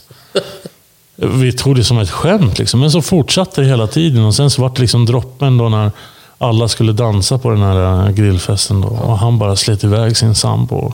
Vi 1.16 1.54
tog 1.54 1.76
det 1.76 1.84
som 1.84 2.00
ett 2.00 2.12
skämt, 2.12 2.60
liksom. 2.60 2.80
men 2.80 2.92
så 2.92 3.02
fortsatte 3.02 3.62
det 3.62 3.68
hela 3.68 3.88
tiden. 3.88 4.24
Och 4.24 4.36
Sen 4.36 4.50
så 4.50 4.62
var 4.62 4.70
det 4.70 4.82
liksom 4.82 5.06
droppen 5.06 5.58
då 5.58 5.70
när 5.70 5.92
alla 6.38 6.68
skulle 6.68 6.92
dansa 6.92 7.38
på 7.38 7.50
den 7.50 7.62
här 7.62 8.08
eh, 8.08 8.12
grillfesten. 8.12 8.82
Då. 8.82 8.88
Och 8.88 9.18
han 9.20 9.40
bara 9.40 9.56
slet 9.56 9.84
iväg 9.84 10.18
sin 10.18 10.36
sambo. 10.36 10.94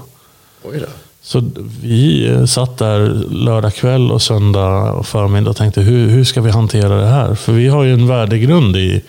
Oj 0.64 0.80
då. 0.80 0.88
Så 1.24 1.44
vi 1.82 2.28
eh, 2.30 2.46
satt 2.46 2.78
där 2.78 3.00
lördag 3.30 3.74
kväll 3.76 4.12
och 4.12 4.22
söndag 4.22 4.92
och 4.92 5.06
förmiddag 5.08 5.50
och 5.50 5.56
tänkte 5.58 5.82
hur, 5.82 6.10
hur 6.10 6.24
ska 6.24 6.42
vi 6.42 6.52
hantera 6.52 7.02
det 7.02 7.08
här? 7.08 7.36
För 7.36 7.54
vi 7.54 7.68
har 7.68 7.84
ju 7.84 7.94
en 7.94 8.08
värdegrund 8.08 8.76
i, 8.78 9.02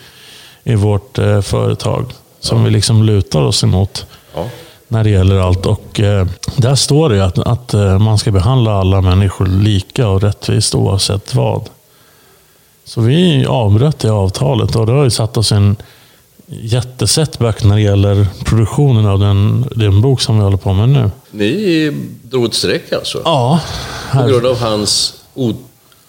i 0.63 0.75
vårt 0.75 1.17
eh, 1.19 1.41
företag 1.41 2.05
som 2.39 2.63
vi 2.63 2.69
liksom 2.69 3.03
lutar 3.03 3.41
oss 3.41 3.63
emot 3.63 4.05
Ja. 4.35 4.45
när 4.87 5.03
det 5.03 5.09
gäller 5.09 5.35
allt. 5.39 5.65
Och 5.65 5.99
eh, 5.99 6.27
där 6.57 6.75
står 6.75 7.09
det 7.09 7.25
att, 7.25 7.39
att 7.39 7.73
eh, 7.73 7.99
man 7.99 8.17
ska 8.17 8.31
behandla 8.31 8.73
alla 8.79 9.01
människor 9.01 9.45
lika 9.45 10.07
och 10.07 10.21
rättvist 10.21 10.75
oavsett 10.75 11.35
vad. 11.35 11.69
Så 12.85 13.01
vi 13.01 13.45
avbröt 13.45 13.99
det 13.99 14.11
avtalet 14.11 14.75
och 14.75 14.85
det 14.85 14.91
har 14.91 15.03
ju 15.03 15.09
satt 15.09 15.37
oss 15.37 15.51
i 15.51 15.55
en 15.55 15.75
jättesetback 16.61 17.63
när 17.63 17.75
det 17.75 17.81
gäller 17.81 18.27
produktionen 18.45 19.05
av 19.05 19.19
den, 19.19 19.65
den 19.75 20.01
bok 20.01 20.21
som 20.21 20.37
vi 20.37 20.43
håller 20.43 20.57
på 20.57 20.73
med 20.73 20.89
nu. 20.89 21.11
Ni 21.31 21.91
drog 22.23 22.45
ett 22.45 22.53
streck 22.53 22.91
alltså? 22.93 23.21
Ja, 23.25 23.61
På 24.13 24.23
grund 24.27 24.45
av 24.45 24.59
hans 24.59 25.13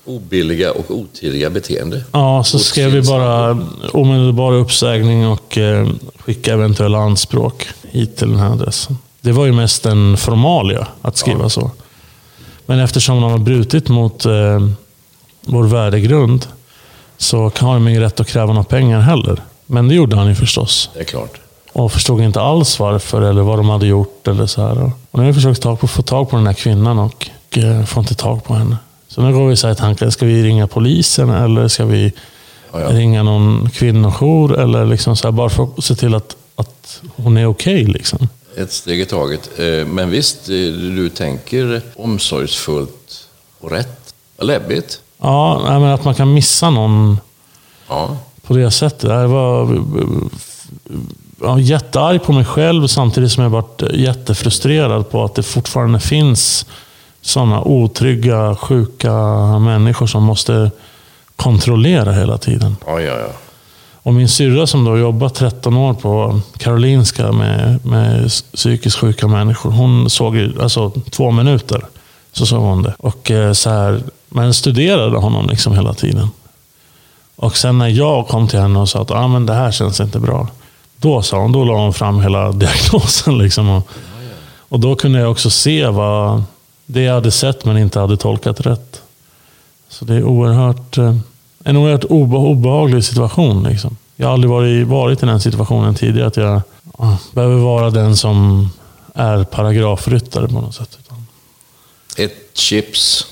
obilliga 0.05 0.73
och 0.73 0.91
otidiga 0.91 1.51
beteende? 1.51 2.03
ja 2.13 2.45
så 2.45 2.59
skrev 2.59 2.91
vi 2.91 3.03
bara 3.03 3.59
omedelbar 3.93 4.53
uppsägning 4.53 5.27
och 5.29 5.59
eh, 5.59 5.89
skicka 6.19 6.53
eventuella 6.53 6.99
anspråk 6.99 7.67
hit 7.83 8.17
till 8.17 8.29
den 8.29 8.39
här 8.39 8.51
adressen. 8.53 8.99
Det 9.21 9.33
var 9.33 9.47
ju 9.47 9.53
mest 9.53 9.87
en 9.87 10.17
formalia 10.17 10.87
att 11.03 11.17
skriva 11.17 11.49
så. 11.49 11.71
Men 12.67 12.79
eftersom 12.79 13.21
de 13.21 13.31
har 13.31 13.39
brutit 13.39 13.89
mot 13.89 14.25
eh, 14.27 14.69
vår 15.41 15.65
värdegrund 15.65 16.47
så 17.17 17.53
har 17.59 17.75
de 17.75 17.89
ingen 17.89 18.03
rätt 18.03 18.21
att 18.21 18.27
kräva 18.29 18.47
några 18.53 18.65
pengar 18.65 19.01
heller. 19.01 19.43
Men 19.66 19.88
det 19.88 19.94
gjorde 19.94 20.16
han 20.16 20.26
ju 20.28 20.35
förstås. 20.35 20.90
Det 20.94 21.00
är 21.00 21.04
klart. 21.04 21.40
Och 21.73 21.92
förstod 21.92 22.21
inte 22.21 22.40
alls 22.40 22.78
varför 22.78 23.23
eller 23.23 23.42
vad 23.42 23.59
de 23.59 23.68
hade 23.68 23.87
gjort. 23.87 24.28
Eller 24.28 24.47
så 24.47 24.62
här. 24.62 24.83
Och 25.11 25.18
nu 25.18 25.21
har 25.21 25.26
vi 25.26 25.35
försökt 25.35 25.62
tag 25.62 25.80
på, 25.80 25.88
få 25.88 26.02
tag 26.02 26.30
på 26.30 26.37
den 26.37 26.47
här 26.47 26.54
kvinnan 26.54 26.99
och 26.99 27.28
eh, 27.56 27.85
får 27.85 28.00
inte 28.00 28.14
tag 28.14 28.44
på 28.44 28.54
henne. 28.54 28.76
Så 29.09 29.23
nu 29.23 29.33
går 29.33 29.49
vi 29.49 29.56
så 29.56 29.66
här 29.66 29.75
i 29.75 29.76
tanken, 29.76 30.12
ska 30.12 30.26
vi 30.26 30.42
ringa 30.42 30.66
polisen 30.66 31.30
eller 31.30 31.68
ska 31.68 31.85
vi 31.85 32.12
Ja, 32.73 32.80
ja. 32.80 32.88
ringa 32.92 33.23
någon 33.23 33.71
kvinnojour? 33.71 34.59
Eller 34.61 34.87
liksom 34.87 35.16
så 35.16 35.26
här, 35.26 35.33
bara 35.33 35.50
för 35.50 35.62
att 35.78 35.85
se 35.85 35.94
till 35.94 36.14
att, 36.14 36.37
att 36.56 37.00
hon 37.16 37.37
är 37.37 37.47
okej. 37.47 37.85
liksom. 37.85 38.28
Ett 38.56 38.73
steg 38.73 39.00
i 39.00 39.04
taget. 39.06 39.50
Eh, 39.59 39.87
Men 39.87 40.11
visst, 40.11 40.49
eh, 40.49 40.54
du 40.97 41.09
tänker 41.09 41.83
omsorgsfullt 41.97 43.26
och 43.61 43.71
rätt. 43.71 44.14
Läbbigt. 44.38 45.00
Ja, 45.21 45.61
men 45.78 45.85
att 45.85 46.04
man 46.04 46.14
kan 46.14 46.35
missa 46.35 46.71
någon 46.71 47.18
Ja. 47.88 48.16
På 48.47 48.55
det 48.55 48.71
sättet. 48.71 49.11
Jag 49.11 49.29
var 49.29 49.79
ja, 51.41 51.59
jättearg 51.59 52.23
på 52.23 52.33
mig 52.33 52.45
själv 52.45 52.87
samtidigt 52.87 53.33
som 53.33 53.43
jag 53.43 53.51
varit 53.51 53.83
jättefrustrerad 53.93 55.11
på 55.11 55.25
att 55.25 55.35
det 55.35 55.43
fortfarande 55.43 56.01
finns 56.01 56.67
sådana 57.23 57.63
otrygga, 57.63 58.55
sjuka 58.55 59.13
människor 59.59 60.07
som 60.07 60.23
måste 60.23 60.71
kontrollera 61.37 62.13
hela 62.13 62.39
tiden. 62.39 62.77
Ja, 62.87 63.01
ja, 63.01 63.19
ja. 63.19 63.29
Och 64.05 64.15
min 64.15 64.29
syrra 64.29 64.67
som 64.67 64.85
då 64.85 64.99
jobbat 64.99 65.35
13 65.35 65.77
år 65.77 65.95
på 65.95 66.41
Karolinska 66.59 67.33
med, 67.33 67.87
med 67.87 68.31
psykiskt 68.55 68.97
sjuka 68.97 69.29
människor. 69.29 69.71
Hon 69.71 70.11
såg 70.11 70.37
ju, 70.37 70.63
alltså 70.63 70.91
två 71.11 71.31
minuter, 71.31 71.83
så 72.33 72.47
såg 72.47 72.61
hon 72.61 72.83
det. 72.83 72.95
Och 72.99 73.31
eh, 73.31 73.53
så 73.53 73.71
här, 73.71 74.03
men 74.29 74.55
studerade 74.55 75.19
honom 75.19 75.49
liksom 75.51 75.75
hela 75.75 75.95
tiden. 75.95 76.29
Och 77.37 77.57
sen 77.57 77.79
när 77.79 77.88
jag 77.88 78.29
kom 78.29 78.49
till 78.49 78.59
henne 78.59 78.79
och 78.79 78.88
sa 78.88 79.03
att 79.03 79.11
ah, 79.11 79.29
men 79.29 79.47
det 79.47 79.55
här 79.55 79.73
känns 79.73 80.00
inte 80.00 80.19
bra. 80.19 80.49
Då 80.97 81.23
sa 81.23 81.38
hon, 81.38 81.53
då 81.53 81.64
la 81.64 81.76
hon 81.76 81.95
fram 81.95 82.21
hela 82.21 82.53
diagnosen. 82.53 83.38
Liksom. 83.38 83.69
Och, 83.69 83.88
och 84.69 84.81
då 84.81 84.97
kunde 84.97 85.19
jag 85.19 85.31
också 85.31 85.50
se 85.50 85.87
vad 85.87 86.45
det 86.87 87.03
jag 87.03 87.14
hade 87.14 87.31
sett 87.31 87.64
men 87.64 87.79
inte 87.79 88.00
hade 88.00 88.17
tolkat 88.17 88.61
rätt. 88.61 89.03
Så 89.88 90.05
det 90.05 90.14
är 90.14 90.25
oerhört, 90.25 90.99
eh, 90.99 91.17
en 91.64 91.76
oerhört 91.76 92.05
obe, 92.05 92.37
obehaglig 92.37 93.05
situation. 93.05 93.62
Liksom. 93.62 93.97
Jag 94.17 94.26
har 94.26 94.33
aldrig 94.33 94.50
varit, 94.50 94.87
varit 94.87 95.23
i 95.23 95.26
den 95.26 95.41
situationen 95.41 95.95
tidigare. 95.95 96.26
Att 96.26 96.37
jag 96.37 96.62
ah, 96.99 97.17
behöver 97.33 97.57
vara 97.57 97.91
den 97.91 98.17
som 98.17 98.69
är 99.14 99.45
paragrafryttare 99.45 100.49
på 100.49 100.61
något 100.61 100.75
sätt. 100.75 100.99
Ett 102.17 102.50
chips 102.55 103.26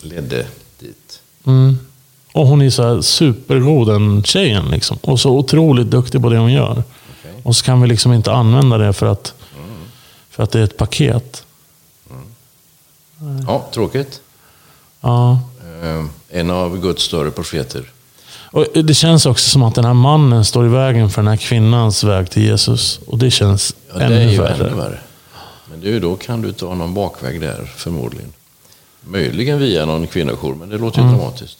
ledde 0.00 0.46
dit. 0.78 1.20
mm. 1.44 1.85
Och 2.36 2.46
hon 2.46 2.62
är 2.62 2.70
så 2.70 2.82
här 2.82 3.00
supergod 3.00 3.88
den 3.88 4.22
tjejen. 4.22 4.64
Liksom. 4.70 4.98
Och 5.02 5.20
så 5.20 5.30
otroligt 5.30 5.86
duktig 5.90 6.22
på 6.22 6.28
det 6.28 6.38
hon 6.38 6.52
gör. 6.52 6.82
Och 7.42 7.56
så 7.56 7.64
kan 7.64 7.80
vi 7.82 7.88
liksom 7.88 8.12
inte 8.12 8.32
använda 8.32 8.78
det 8.78 8.92
för 8.92 9.06
att, 9.06 9.34
för 10.30 10.42
att 10.42 10.50
det 10.50 10.58
är 10.60 10.64
ett 10.64 10.76
paket. 10.76 11.44
Ja, 13.46 13.66
tråkigt. 13.74 14.20
Ja. 15.00 15.40
Eh, 15.82 16.04
En 16.38 16.50
av 16.50 16.80
Guds 16.80 17.02
större 17.02 17.30
profeter. 17.30 17.90
Och 18.52 18.66
det 18.84 18.94
känns 18.94 19.26
också 19.26 19.50
som 19.50 19.62
att 19.62 19.74
den 19.74 19.84
här 19.84 19.94
mannen 19.94 20.44
står 20.44 20.66
i 20.66 20.68
vägen 20.68 21.10
för 21.10 21.22
den 21.22 21.28
här 21.28 21.36
kvinnans 21.36 22.04
väg 22.04 22.30
till 22.30 22.42
Jesus. 22.42 23.00
Och 23.06 23.18
det 23.18 23.30
känns 23.30 23.74
Ja, 23.92 23.98
det 23.98 24.04
ännu 24.04 24.14
är 24.16 24.30
ju 24.30 24.38
värre. 24.40 24.66
ännu 24.66 24.76
värre. 24.76 24.98
Men 25.70 25.80
du, 25.80 26.00
då 26.00 26.16
kan 26.16 26.42
du 26.42 26.52
ta 26.52 26.74
någon 26.74 26.94
bakväg 26.94 27.40
där, 27.40 27.72
förmodligen. 27.76 28.32
Möjligen 29.00 29.58
via 29.58 29.84
någon 29.84 30.06
kvinnojour, 30.06 30.54
men 30.54 30.68
det 30.68 30.78
låter 30.78 31.02
ju 31.02 31.08
dramatiskt. 31.08 31.58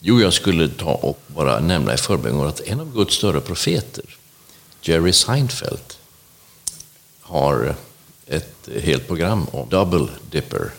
Jo, 0.00 0.20
jag 0.20 0.32
skulle 0.32 0.68
ta 0.68 0.90
och 0.90 1.20
bara 1.26 1.60
nämna 1.60 1.94
i 1.94 1.96
förbigående 1.96 2.48
att 2.48 2.60
en 2.60 2.80
av 2.80 2.92
Guds 2.94 3.14
större 3.14 3.40
profeter, 3.40 4.04
Jerry 4.82 5.12
Seinfeld, 5.12 5.80
har 7.20 7.74
ett 8.26 8.68
helt 8.82 9.06
program 9.06 9.46
om 9.52 9.68
double 9.68 10.06
dipper. 10.30 10.70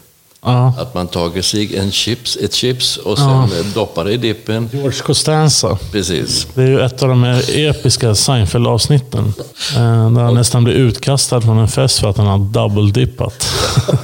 Ja. 0.41 0.73
Att 0.79 0.93
man 0.93 1.07
tar 1.07 1.41
sig 1.41 1.77
en 1.77 1.91
chips, 1.91 2.37
ett 2.37 2.53
chips 2.53 2.97
och 2.97 3.17
sen 3.17 3.49
doppar 3.73 4.05
det 4.05 4.11
i 4.13 4.17
dippen. 4.17 4.69
George 4.73 4.99
Costanza. 5.01 5.77
Precis. 5.91 6.47
Det 6.53 6.61
är 6.61 6.67
ju 6.67 6.81
ett 6.81 7.03
av 7.03 7.09
de 7.09 7.23
här 7.23 7.57
episka 7.59 8.15
Seinfeld-avsnitten. 8.15 9.33
eh, 9.75 10.11
Där 10.11 10.21
han 10.23 10.33
nästan 10.35 10.63
blir 10.63 10.73
utkastad 10.73 11.41
från 11.41 11.57
en 11.57 11.67
fest 11.67 11.99
för 11.99 12.07
att 12.09 12.17
han 12.17 12.27
har 12.27 12.37
double-dippat. 12.37 13.47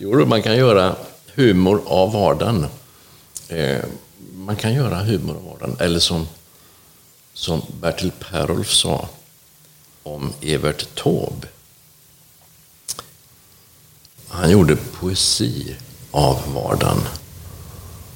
Jo, 0.00 0.26
man 0.26 0.42
kan 0.42 0.56
göra 0.56 0.94
humor 1.34 1.80
av 1.86 2.12
vardagen. 2.12 2.66
Eh, 3.48 3.84
man 4.34 4.56
kan 4.56 4.74
göra 4.74 5.02
humor 5.02 5.36
av 5.36 5.44
vardagen. 5.44 5.76
Eller 5.80 5.98
som, 5.98 6.28
som 7.32 7.62
Bertil 7.80 8.10
Perolf 8.10 8.70
sa 8.72 9.08
om 10.02 10.32
Evert 10.40 10.94
Taube. 10.94 11.48
Han 14.28 14.50
gjorde 14.50 14.76
poesi 14.76 15.76
av 16.10 16.54
vardagen. 16.54 17.00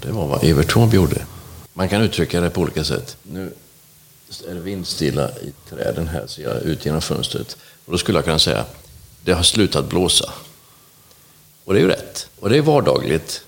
det 0.03 0.13
var 0.13 0.27
vad 0.27 0.45
Evert 0.45 0.73
Taube 0.73 0.97
gjorde. 0.97 1.27
Man 1.73 1.89
kan 1.89 2.03
uttrycka 2.03 2.41
det 2.41 2.51
på 2.51 2.61
olika 2.61 2.85
sätt. 2.85 3.17
Nu 3.23 3.53
är 4.49 4.55
det 4.55 4.61
vindstilla 4.61 5.31
i 5.31 5.53
träden 5.69 6.09
här, 6.09 6.27
ser 6.27 6.43
jag 6.43 6.63
ut 6.63 6.87
genom 6.87 7.03
fönstret. 7.03 7.57
Och 7.85 7.93
då 7.93 7.99
skulle 7.99 8.19
jag 8.19 8.25
kunna 8.25 8.39
säga, 8.39 8.65
det 9.25 9.33
har 9.33 9.43
slutat 9.43 9.89
blåsa. 9.89 10.33
Och 11.65 11.75
det 11.75 11.81
är 11.81 11.83
ju 11.83 11.89
rätt. 11.89 12.29
Och 12.41 12.51
det 12.51 12.57
är 12.57 12.63
vardagligt. 12.63 13.45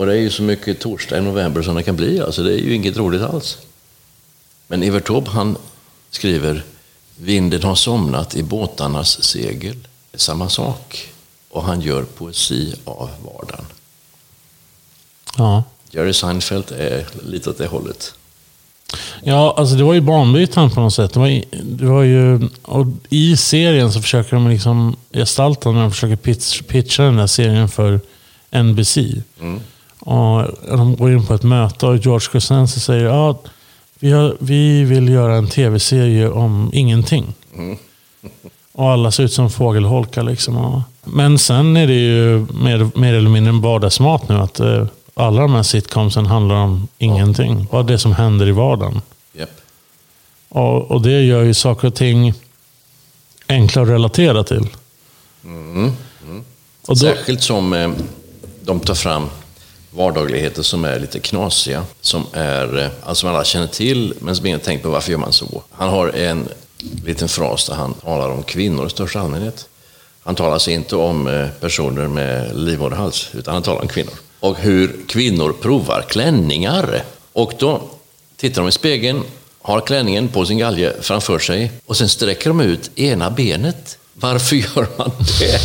Och 0.00 0.06
det 0.06 0.12
är 0.12 0.16
ju 0.20 0.30
så 0.30 0.42
mycket 0.42 0.80
torsdag 0.80 1.18
i 1.18 1.20
november 1.20 1.62
som 1.62 1.74
det 1.74 1.82
kan 1.82 1.96
bli. 1.96 2.20
Alltså 2.20 2.42
det 2.42 2.52
är 2.52 2.58
ju 2.58 2.74
inget 2.74 2.96
roligt 2.96 3.22
alls. 3.22 3.58
Men 4.68 4.82
Evert 4.82 5.06
Taube, 5.06 5.30
han 5.30 5.56
skriver 6.10 6.64
Vinden 7.16 7.62
har 7.62 7.74
somnat 7.74 8.34
i 8.34 8.42
båtarnas 8.42 9.22
segel. 9.22 9.76
Samma 10.14 10.48
sak. 10.48 11.08
Och 11.50 11.64
han 11.64 11.80
gör 11.80 12.02
poesi 12.02 12.74
av 12.84 13.10
vardagen. 13.24 13.64
Ja. 15.36 15.64
Jerry 15.90 16.12
Seinfeld 16.12 16.72
är 16.78 17.06
lite 17.26 17.50
åt 17.50 17.58
det 17.58 17.66
hållet. 17.66 18.14
Ja, 19.22 19.54
alltså 19.58 19.74
det 19.74 19.84
var 19.84 19.94
ju 19.94 20.00
banbrytande 20.00 20.74
på 20.74 20.80
något 20.80 20.94
sätt. 20.94 21.12
Det 21.12 21.20
var, 21.20 21.28
i- 21.28 21.44
det 21.62 21.86
var 21.86 22.02
ju, 22.02 22.48
och 22.62 22.86
I 23.08 23.36
serien 23.36 23.92
så 23.92 24.02
försöker 24.02 24.36
de 24.36 24.48
liksom 24.48 24.96
gestalta 25.12 25.70
när 25.70 25.80
de 25.80 25.90
försöker 25.90 26.16
pitch, 26.16 26.62
pitcha 26.62 27.02
den 27.02 27.16
där 27.16 27.26
serien 27.26 27.68
för 27.68 28.00
NBC. 28.50 28.98
Och 30.00 30.46
de 30.68 30.96
går 30.96 31.12
in 31.12 31.26
på 31.26 31.34
ett 31.34 31.42
möte 31.42 31.86
och 31.86 31.96
George 31.96 32.28
Costanza 32.32 32.80
säger 32.80 33.04
ja, 33.04 33.38
vi, 33.98 34.10
har, 34.12 34.36
vi 34.38 34.84
vill 34.84 35.08
göra 35.08 35.36
en 35.36 35.48
tv-serie 35.48 36.28
om 36.28 36.70
ingenting. 36.72 37.34
Och 38.72 38.90
alla 38.90 39.10
ser 39.10 39.22
ut 39.22 39.32
som 39.32 39.50
fågelholkar. 39.50 40.22
Liksom. 40.22 40.82
Men 41.04 41.38
sen 41.38 41.76
är 41.76 41.86
det 41.86 41.94
ju 41.94 42.46
mer, 42.52 42.98
mer 42.98 43.14
eller 43.14 43.30
mindre 43.30 43.48
en 43.48 43.60
vardagsmat 43.60 44.28
nu. 44.28 44.34
Att 44.34 44.60
eh, 44.60 44.86
alla 45.14 45.42
de 45.42 45.54
här 45.54 45.62
sitcomsen 45.62 46.26
handlar 46.26 46.54
om 46.54 46.88
ingenting. 46.98 47.66
Bara 47.70 47.82
det 47.82 47.98
som 47.98 48.12
händer 48.12 48.48
i 48.48 48.52
vardagen. 48.52 49.00
Japp. 49.32 49.50
Och, 50.48 50.90
och 50.90 51.02
det 51.02 51.22
gör 51.22 51.42
ju 51.42 51.54
saker 51.54 51.88
och 51.88 51.94
ting 51.94 52.34
enkla 53.48 53.82
att 53.82 53.88
relatera 53.88 54.44
till. 54.44 54.68
Och 56.86 56.88
då, 56.88 56.96
Särskilt 56.96 57.42
som 57.42 57.72
eh, 57.72 57.90
de 58.60 58.80
tar 58.80 58.94
fram 58.94 59.28
vardagligheter 59.90 60.62
som 60.62 60.84
är 60.84 60.98
lite 60.98 61.20
knasiga. 61.20 61.84
Som 62.00 62.26
är, 62.32 62.78
eh, 62.78 62.90
alltså 63.02 63.20
som 63.20 63.28
alla 63.28 63.44
känner 63.44 63.66
till, 63.66 64.14
men 64.20 64.36
som 64.36 64.46
ingen 64.46 64.60
tänker 64.60 64.84
på 64.84 64.90
varför 64.90 65.10
gör 65.10 65.18
man 65.18 65.32
så. 65.32 65.62
Han 65.70 65.88
har 65.88 66.08
en 66.08 66.48
liten 67.04 67.28
fras 67.28 67.66
där 67.66 67.74
han 67.74 67.94
talar 67.94 68.28
om 68.28 68.42
kvinnor 68.42 68.86
i 68.86 68.90
största 68.90 69.20
allmänhet. 69.20 69.66
Han 70.22 70.34
talar 70.34 70.52
alltså 70.52 70.70
inte 70.70 70.96
om 70.96 71.28
eh, 71.28 71.48
personer 71.60 72.08
med 72.08 72.56
livmoderhals, 72.56 73.30
utan 73.32 73.54
han 73.54 73.62
talar 73.62 73.82
om 73.82 73.88
kvinnor. 73.88 74.14
Och 74.40 74.56
hur 74.58 74.96
kvinnor 75.08 75.52
provar 75.52 76.04
klänningar. 76.08 77.02
Och 77.32 77.52
då 77.58 77.82
tittar 78.36 78.62
de 78.62 78.68
i 78.68 78.72
spegeln, 78.72 79.22
har 79.62 79.80
klänningen 79.80 80.28
på 80.28 80.46
sin 80.46 80.58
galge 80.58 80.92
framför 81.00 81.38
sig 81.38 81.72
och 81.86 81.96
sen 81.96 82.08
sträcker 82.08 82.50
de 82.50 82.60
ut 82.60 82.98
ena 82.98 83.30
benet. 83.30 83.98
Varför 84.14 84.56
gör 84.76 84.86
man 84.96 85.10
det? 85.18 85.60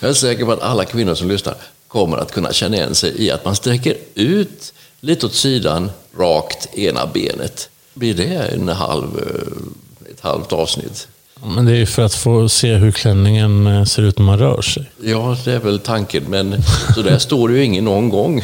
Jag 0.00 0.10
är 0.10 0.14
säker 0.14 0.44
på 0.44 0.52
att 0.52 0.62
alla 0.62 0.84
kvinnor 0.84 1.14
som 1.14 1.28
lyssnar 1.28 1.54
kommer 1.92 2.16
att 2.16 2.32
kunna 2.32 2.52
känna 2.52 2.76
igen 2.76 2.94
sig 2.94 3.22
i 3.22 3.30
att 3.30 3.44
man 3.44 3.56
sträcker 3.56 3.96
ut 4.14 4.72
lite 5.00 5.26
åt 5.26 5.34
sidan, 5.34 5.90
rakt 6.18 6.74
ena 6.74 7.06
benet. 7.06 7.68
Blir 7.94 8.14
det 8.14 8.54
en 8.54 8.68
halv, 8.68 9.18
eh, 9.18 10.10
ett 10.10 10.20
halvt 10.20 10.52
avsnitt? 10.52 11.08
men 11.44 11.64
det 11.64 11.72
är 11.72 11.76
ju 11.76 11.86
för 11.86 12.02
att 12.02 12.14
få 12.14 12.48
se 12.48 12.74
hur 12.74 12.92
klänningen 12.92 13.66
eh, 13.66 13.84
ser 13.84 14.02
ut 14.02 14.18
när 14.18 14.26
man 14.26 14.38
rör 14.38 14.62
sig. 14.62 14.90
Ja, 15.02 15.36
det 15.44 15.52
är 15.52 15.58
väl 15.58 15.78
tanken, 15.78 16.24
men 16.28 16.62
så 16.94 17.02
där 17.02 17.18
står 17.28 17.48
det 17.48 17.54
ju 17.54 17.64
ingen 17.64 17.84
någon 17.84 18.08
gång. 18.08 18.42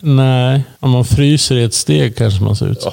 Nej, 0.00 0.62
om 0.80 0.90
man 0.90 1.04
fryser 1.04 1.56
i 1.56 1.64
ett 1.64 1.74
steg 1.74 2.16
kanske 2.16 2.44
man 2.44 2.56
ser 2.56 2.66
ut 2.66 2.82
så. 2.82 2.92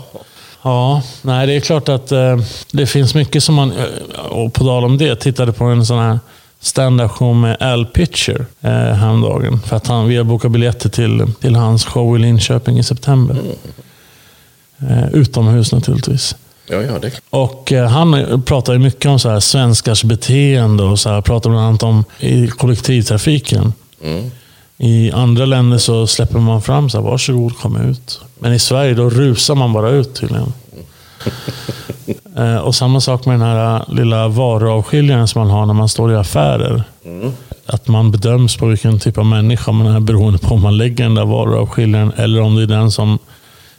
Ja, 0.62 1.02
nej 1.22 1.48
det 1.48 1.54
är 1.54 1.60
klart 1.60 1.90
att 1.90 2.12
eh, 2.12 2.40
det 2.72 2.88
finns 2.88 3.16
mycket 3.16 3.44
som 3.44 3.56
man, 3.56 3.72
eh, 3.72 4.26
och 4.30 4.54
på 4.54 4.64
tal 4.64 4.84
om 4.84 4.98
det, 4.98 5.16
tittade 5.16 5.54
på 5.54 5.64
en 5.64 5.86
sån 5.86 6.00
här 6.00 6.20
stand-up 6.60 7.12
show 7.12 7.36
med 7.36 7.58
Al 7.62 7.86
Pitcher 7.86 8.46
eh, 8.62 8.72
häromdagen. 8.72 9.60
För 9.60 9.76
att 9.76 9.88
han, 9.88 10.08
vi 10.08 10.18
har 10.18 10.24
bokat 10.24 10.52
biljetter 10.52 10.90
till, 10.90 11.34
till 11.42 11.56
hans 11.56 11.86
show 11.86 12.16
i 12.16 12.20
Linköping 12.20 12.80
i 12.80 12.84
september. 12.84 13.38
Eh, 14.80 15.10
utomhus 15.14 15.72
naturligtvis. 15.72 16.36
Ja, 16.70 16.82
ja, 16.82 17.00
det. 17.00 17.12
Och 17.30 17.72
eh, 17.72 17.88
han 17.88 18.42
pratar 18.46 18.74
ju 18.74 18.80
mycket 18.80 19.06
om 19.06 19.20
så 19.20 19.30
här 19.30 19.40
svenskars 19.40 20.04
beteende 20.04 20.84
och 20.84 21.00
så 21.00 21.10
här, 21.10 21.22
pratar 21.22 21.50
bland 21.50 21.66
annat 21.66 21.84
om 21.84 22.04
i 22.20 22.48
kollektivtrafiken. 22.48 23.74
I 24.78 25.12
andra 25.12 25.46
länder 25.46 25.78
så 25.78 26.08
släpper 26.08 26.40
man 26.40 26.62
fram 26.62 26.90
så 26.90 26.98
här, 26.98 27.06
varsågod 27.06 27.58
kom 27.58 27.90
ut. 27.90 28.20
Men 28.40 28.54
i 28.54 28.60
Sverige 28.60 28.94
då 28.94 29.10
rusar 29.10 29.56
man 29.56 29.74
bara 29.74 29.90
ut 29.90 30.16
tydligen. 30.16 30.54
Eh, 32.38 32.58
och 32.58 32.76
samma 32.76 33.02
sak 33.02 33.26
med 33.26 33.40
den 33.40 33.48
här 33.48 33.76
eh, 33.76 33.94
lilla 33.94 34.28
varuavskiljaren 34.28 35.28
som 35.28 35.42
man 35.42 35.50
har 35.50 35.66
när 35.66 35.74
man 35.74 35.90
står 35.90 36.12
i 36.12 36.16
affärer. 36.16 36.84
Att 37.66 37.88
man 37.88 38.12
bedöms 38.12 38.58
på 38.58 38.66
vilken 38.66 39.00
typ 39.00 39.18
av 39.18 39.26
människa 39.26 39.72
man 39.72 39.88
är 39.88 40.00
beroende 40.00 40.40
på 40.40 40.54
om 40.54 40.62
man 40.62 40.78
lägger 40.78 41.04
den 41.04 41.16
där 41.16 41.26
varuavskiljaren 41.26 42.12
eller 42.16 42.42
om 42.42 42.56
det 42.56 42.64
är 42.64 42.68
den 42.68 42.92
som 42.92 43.20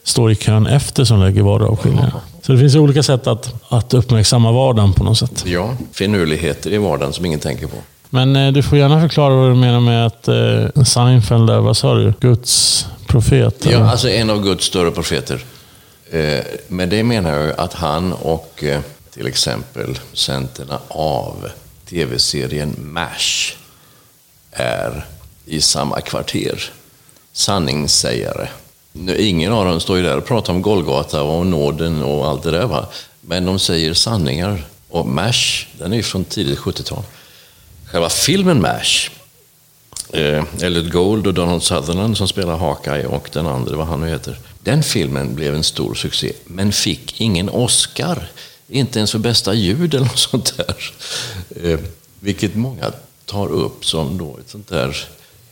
står 0.03 0.33
i 0.33 0.35
kön 0.35 0.67
efter 0.67 1.05
som 1.05 1.21
lägger 1.21 1.43
varuavskiljaren. 1.43 2.13
Så 2.43 2.53
det 2.53 2.59
finns 2.59 2.75
olika 2.75 3.03
sätt 3.03 3.27
att, 3.27 3.55
att 3.69 3.95
uppmärksamma 3.95 4.53
vardagen 4.53 4.93
på 4.93 5.05
något 5.05 5.19
sätt. 5.19 5.45
Ja, 5.47 5.71
finurligheter 5.93 6.73
i 6.73 6.79
vardagen 6.79 7.13
som 7.13 7.27
ingen 7.27 7.41
tänker 7.41 7.67
på. 7.67 7.77
Men 8.11 8.37
eh, 8.37 8.53
du 8.53 8.63
får 8.63 8.79
gärna 8.79 9.01
förklara 9.01 9.35
vad 9.35 9.51
du 9.51 9.55
menar 9.55 9.81
med 9.81 10.07
att 10.07 10.29
eh, 10.29 10.83
Seinfeld 10.85 11.51
är, 11.51 11.59
vad 11.59 11.77
sa 11.77 11.95
du? 11.95 12.13
Guds 12.21 12.87
profet? 13.07 13.57
Ja, 13.65 13.71
eller? 13.71 13.85
alltså 13.87 14.09
en 14.09 14.31
av 14.31 14.43
Guds 14.43 14.65
större 14.65 14.91
profeter. 14.91 15.45
Eh, 16.11 16.45
med 16.69 16.89
det 16.89 17.03
menar 17.03 17.39
jag 17.39 17.61
att 17.61 17.75
han 17.75 18.13
och 18.13 18.65
eh, 18.65 18.81
till 19.11 19.27
exempel 19.27 19.99
centerna 20.13 20.81
av 20.89 21.51
tv-serien 21.89 22.75
MASH 22.79 23.57
är 24.51 25.07
i 25.45 25.61
samma 25.61 26.01
kvarter. 26.01 26.73
Sanningssägare. 27.33 28.49
Nu, 28.93 29.17
ingen 29.17 29.53
av 29.53 29.65
dem 29.65 29.81
står 29.81 29.97
ju 29.97 30.03
där 30.03 30.17
och 30.17 30.27
pratar 30.27 30.53
om 30.53 30.63
Golgata 30.63 31.23
och 31.23 31.47
nåden 31.47 32.03
och 32.03 32.29
allt 32.29 32.43
det 32.43 32.51
där. 32.51 32.67
Va? 32.67 32.87
Men 33.21 33.45
de 33.45 33.59
säger 33.59 33.95
sanningar. 33.95 34.65
Och 34.89 35.07
MASH, 35.07 35.67
den 35.79 35.93
är 35.93 35.97
ju 35.97 36.03
från 36.03 36.25
tidigt 36.25 36.59
70-tal. 36.59 37.03
Själva 37.87 38.09
filmen 38.09 38.61
MASH 38.61 39.11
eh, 40.13 40.45
Elliot 40.61 40.93
Gould 40.93 41.27
och 41.27 41.35
Donald 41.35 41.63
Sutherland 41.63 42.17
som 42.17 42.29
spelar 42.29 42.57
Hawkeye 42.57 43.07
och 43.07 43.31
den 43.33 43.47
andra, 43.47 43.77
vad 43.77 43.87
han 43.87 44.01
nu 44.01 44.09
heter. 44.09 44.39
Den 44.63 44.83
filmen 44.83 45.35
blev 45.35 45.55
en 45.55 45.65
stor 45.65 45.95
succé, 45.95 46.33
men 46.45 46.73
fick 46.73 47.21
ingen 47.21 47.49
Oscar. 47.49 48.31
Inte 48.69 48.99
ens 48.99 49.13
för 49.13 49.19
bästa 49.19 49.55
ljud 49.55 49.95
eller 49.95 50.07
något 50.07 50.19
sånt 50.19 50.55
där. 50.57 50.93
Eh, 51.63 51.81
vilket 52.21 52.55
många 52.55 52.93
tar 53.25 53.49
upp 53.49 53.85
som 53.85 54.19
då 54.19 54.37
ett 54.41 54.51
sånt 54.51 54.69
där 54.69 54.97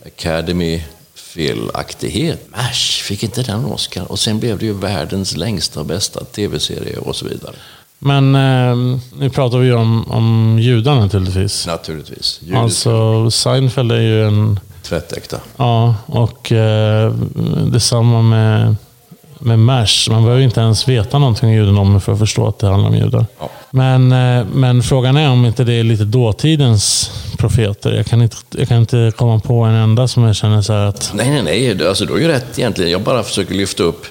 Academy 0.05 0.83
felaktighet. 1.15 2.49
MASH, 2.49 3.03
fick 3.03 3.23
inte 3.23 3.43
den 3.43 3.65
Oscar? 3.65 4.11
Och 4.11 4.19
sen 4.19 4.39
blev 4.39 4.57
det 4.57 4.65
ju 4.65 4.73
världens 4.73 5.35
längsta 5.35 5.79
och 5.79 5.85
bästa 5.85 6.23
tv-serie 6.23 6.97
och 6.97 7.15
så 7.15 7.27
vidare. 7.27 7.55
Men 7.99 8.35
eh, 8.35 8.99
nu 9.19 9.29
pratar 9.29 9.57
vi 9.57 9.65
ju 9.67 9.73
om, 9.73 10.11
om 10.11 10.57
judar 10.61 10.95
naturligtvis. 10.95 11.67
Naturligtvis. 11.67 12.39
Ljudet 12.41 12.57
Alltså 12.57 13.31
Seinfeld 13.31 13.91
är 13.91 14.01
ju 14.01 14.27
en... 14.27 14.59
tvättäkta. 14.83 15.39
Ja, 15.57 15.95
och 16.05 16.51
eh, 16.51 17.13
detsamma 17.71 18.21
med, 18.21 18.75
med 19.39 19.59
MASH. 19.59 20.09
Man 20.09 20.23
behöver 20.23 20.43
inte 20.43 20.59
ens 20.59 20.87
veta 20.87 21.19
någonting 21.19 21.49
om 21.49 21.55
judendomen 21.55 22.01
för 22.01 22.13
att 22.13 22.19
förstå 22.19 22.47
att 22.47 22.59
det 22.59 22.67
handlar 22.67 22.89
om 22.89 22.95
judar. 22.95 23.25
Ja. 23.39 23.49
Men, 23.71 24.11
eh, 24.11 24.45
men 24.53 24.83
frågan 24.83 25.17
är 25.17 25.29
om 25.29 25.45
inte 25.45 25.63
det 25.63 25.73
är 25.73 25.83
lite 25.83 26.03
dåtidens 26.03 27.11
profeter. 27.37 27.93
Jag 27.93 28.05
kan 28.05 28.21
inte, 28.21 28.37
jag 28.51 28.67
kan 28.67 28.77
inte 28.77 29.11
komma 29.15 29.39
på 29.39 29.61
en 29.63 29.73
enda 29.75 30.07
som 30.07 30.23
jag 30.23 30.35
känner 30.35 30.61
så 30.61 30.73
här 30.73 30.85
att... 30.85 31.11
Nej, 31.13 31.29
nej, 31.29 31.43
nej. 31.43 31.87
Alltså, 31.87 32.05
du 32.05 32.13
har 32.13 32.19
ju 32.19 32.27
rätt 32.27 32.59
egentligen. 32.59 32.91
Jag 32.91 33.01
bara 33.01 33.23
försöker 33.23 33.53
lyfta 33.55 33.83
upp 33.83 34.05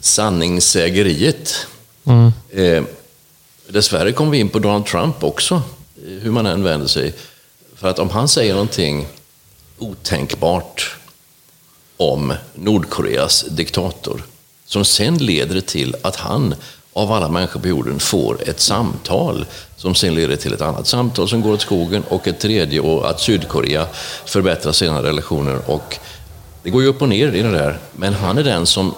sanningssägeriet. 0.00 1.66
Mm. 2.08 2.32
Eh, 2.50 2.84
dessvärre 3.68 4.12
kom 4.12 4.30
vi 4.30 4.38
in 4.38 4.48
på 4.48 4.58
Donald 4.58 4.86
Trump 4.86 5.24
också, 5.24 5.54
eh, 5.96 6.12
hur 6.22 6.30
man 6.30 6.46
än 6.46 6.62
vänder 6.62 6.86
sig. 6.86 7.14
För 7.76 7.88
att 7.88 7.98
om 7.98 8.10
han 8.10 8.28
säger 8.28 8.52
någonting 8.52 9.06
otänkbart 9.78 10.96
om 11.96 12.34
Nordkoreas 12.54 13.42
diktator, 13.42 14.22
som 14.64 14.84
sen 14.84 15.18
leder 15.18 15.60
till 15.60 15.96
att 16.02 16.16
han 16.16 16.54
av 16.92 17.12
alla 17.12 17.28
människor 17.28 17.60
på 17.60 17.68
jorden 17.68 18.00
får 18.00 18.48
ett 18.48 18.60
samtal 18.60 19.46
som 19.76 19.94
sen 19.94 20.14
leder 20.14 20.36
till 20.36 20.52
ett 20.52 20.60
annat 20.60 20.86
samtal 20.86 21.28
som 21.28 21.42
går 21.42 21.52
åt 21.52 21.60
skogen 21.60 22.02
och 22.08 22.28
ett 22.28 22.40
tredje 22.40 22.80
och 22.80 23.10
att 23.10 23.20
Sydkorea 23.20 23.86
förbättrar 24.24 24.72
sina 24.72 25.02
relationer. 25.02 25.70
Och 25.70 25.98
det 26.62 26.70
går 26.70 26.82
ju 26.82 26.88
upp 26.88 27.02
och 27.02 27.08
ner 27.08 27.32
i 27.32 27.42
det 27.42 27.50
där, 27.50 27.78
men 27.96 28.14
han 28.14 28.38
är 28.38 28.44
den 28.44 28.66
som, 28.66 28.94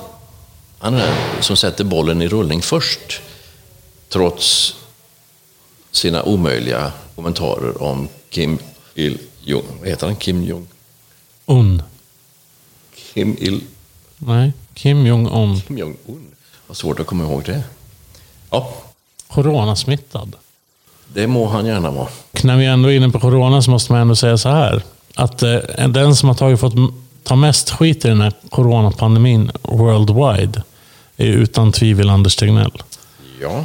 han 0.83 0.95
är 0.95 0.99
den 1.07 1.43
som 1.43 1.57
sätter 1.57 1.85
bollen 1.85 2.23
i 2.23 2.29
rullning 2.29 2.63
först. 2.63 3.21
Trots 4.09 4.77
sina 5.91 6.23
omöjliga 6.23 6.93
kommentarer 7.15 7.83
om 7.83 8.09
Kim 8.31 8.59
Il-Jong. 8.95 9.65
Vad 9.81 9.89
heter 9.89 10.07
han? 10.07 10.17
Kim 10.17 10.43
Jong? 10.45 10.67
Un. 11.47 11.83
Kim 13.15 13.37
Il 13.41 13.61
Nej, 14.19 14.53
Kim 14.75 15.07
Jong-Un. 15.07 15.61
Kim 15.61 15.79
Jong-Un. 15.79 16.27
Vad 16.67 16.77
svårt 16.77 17.01
att 17.01 17.07
komma 17.07 17.25
ihåg 17.25 17.43
det. 17.45 17.63
Ja, 18.51 18.73
Coronasmittad. 19.29 20.37
det 21.15 21.27
må 21.27 21.47
han 21.49 21.67
gärna 21.67 21.91
vara. 21.91 22.09
Och 22.33 22.45
när 22.45 22.57
vi 22.57 22.67
ändå 22.67 22.89
är 22.89 22.97
inne 22.97 23.09
på 23.11 23.21
corona 23.21 23.63
så 23.63 23.71
måste 23.71 23.93
man 23.93 24.01
ändå 24.01 24.17
säga 24.17 24.39
så 24.39 24.49
här. 24.49 24.83
Att 25.15 25.43
eh, 25.43 25.89
den 25.89 26.17
som 26.17 26.29
har 26.29 26.37
tagit, 26.37 26.61
fått 26.61 26.75
ta 27.23 27.37
mest 27.37 27.71
skit 27.71 28.05
i 28.05 28.09
den 28.09 28.21
här 28.21 28.33
coronapandemin 28.51 29.51
worldwide 29.63 30.63
är 31.21 31.33
utan 31.33 31.73
tvivel 31.73 32.11
Anders 32.11 32.37
Tegnell. 32.37 32.83
Ja, 33.41 33.65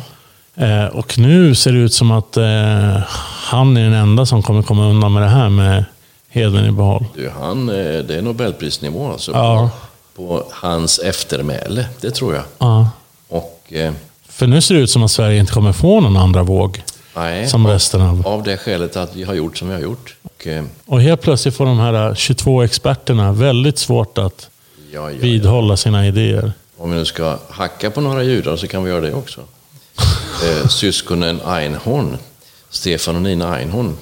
Eh, 0.55 0.85
och 0.85 1.17
nu 1.17 1.55
ser 1.55 1.71
det 1.73 1.79
ut 1.79 1.93
som 1.93 2.11
att 2.11 2.37
eh, 2.37 2.97
han 3.21 3.77
är 3.77 3.83
den 3.83 3.93
enda 3.93 4.25
som 4.25 4.43
kommer 4.43 4.61
komma 4.61 4.85
undan 4.89 5.13
med 5.13 5.23
det 5.23 5.29
här 5.29 5.49
med 5.49 5.85
hedern 6.29 6.65
i 6.65 6.71
behåll. 6.71 7.05
du, 7.15 7.29
han, 7.29 7.69
eh, 7.69 7.75
det 7.75 8.15
är 8.15 8.21
Nobelprisnivå 8.21 9.11
alltså. 9.11 9.31
Ja. 9.31 9.69
På, 10.15 10.27
på 10.27 10.43
hans 10.51 10.99
eftermäle, 10.99 11.85
det 12.01 12.11
tror 12.11 12.33
jag. 12.35 12.43
Ja. 12.57 12.89
Och 13.27 13.73
eh, 13.73 13.93
För 14.29 14.47
nu 14.47 14.61
ser 14.61 14.75
det 14.75 14.81
ut 14.81 14.89
som 14.89 15.03
att 15.03 15.11
Sverige 15.11 15.39
inte 15.39 15.53
kommer 15.53 15.73
få 15.73 15.99
någon 15.99 16.17
andra 16.17 16.43
våg. 16.43 16.83
nej, 17.15 17.47
Som 17.47 17.67
resten 17.67 18.01
av... 18.01 18.27
Av 18.27 18.43
det 18.43 18.57
skälet 18.57 18.97
att 18.97 19.15
vi 19.15 19.23
har 19.23 19.33
gjort 19.33 19.57
som 19.57 19.67
vi 19.67 19.73
har 19.73 19.81
gjort. 19.81 20.15
Och, 20.21 20.47
Och 20.85 21.01
helt 21.01 21.21
plötsligt 21.21 21.55
får 21.55 21.65
de 21.65 21.79
här 21.79 22.15
22 22.15 22.63
experterna 22.63 23.31
väldigt 23.31 23.77
svårt 23.77 24.17
att 24.17 24.49
ja, 24.91 25.11
ja. 25.11 25.17
vidhålla 25.21 25.77
sina 25.77 26.07
idéer. 26.07 26.53
Om 26.77 26.91
vi 26.91 26.97
nu 26.97 27.05
ska 27.05 27.39
hacka 27.49 27.91
på 27.91 28.01
några 28.01 28.23
judar 28.23 28.57
så 28.57 28.67
kan 28.67 28.83
vi 28.83 28.89
göra 28.89 29.01
det 29.01 29.13
också. 29.13 29.41
Eh, 30.43 30.67
syskonen 30.67 31.41
Einhorn, 31.45 32.17
Stefan 32.69 33.15
och 33.15 33.21
Nina 33.21 33.55
Einhorn, 33.55 33.97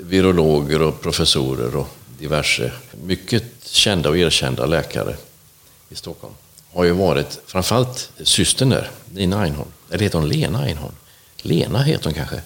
virologer 0.00 0.82
och 0.82 1.00
professorer 1.00 1.76
och 1.76 1.88
diverse 2.18 2.72
mycket 3.04 3.44
kända 3.64 4.08
och 4.08 4.18
erkända 4.18 4.66
läkare 4.66 5.16
i 5.88 5.94
Stockholm, 5.94 6.34
har 6.72 6.84
ju 6.84 6.92
varit, 6.92 7.40
framförallt 7.46 8.10
systern 8.22 8.68
där, 8.68 8.90
Nina 9.12 9.42
Einhorn, 9.42 9.68
eller 9.90 10.04
heter 10.04 10.18
hon 10.18 10.28
Lena 10.28 10.62
Einhorn? 10.62 10.92
Lena 11.36 11.82
heter 11.82 12.04
hon 12.04 12.14
kanske. 12.14 12.40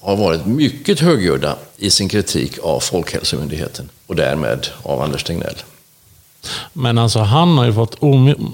Har 0.00 0.16
varit 0.16 0.46
mycket 0.46 1.00
högljudda 1.00 1.56
i 1.76 1.90
sin 1.90 2.08
kritik 2.08 2.58
av 2.62 2.80
Folkhälsomyndigheten 2.80 3.88
och 4.06 4.16
därmed 4.16 4.66
av 4.82 5.02
Anders 5.02 5.24
Tegnell. 5.24 5.56
Men 6.72 6.98
alltså 6.98 7.18
han 7.20 7.58
har 7.58 7.64
ju 7.64 7.72
fått, 7.72 7.96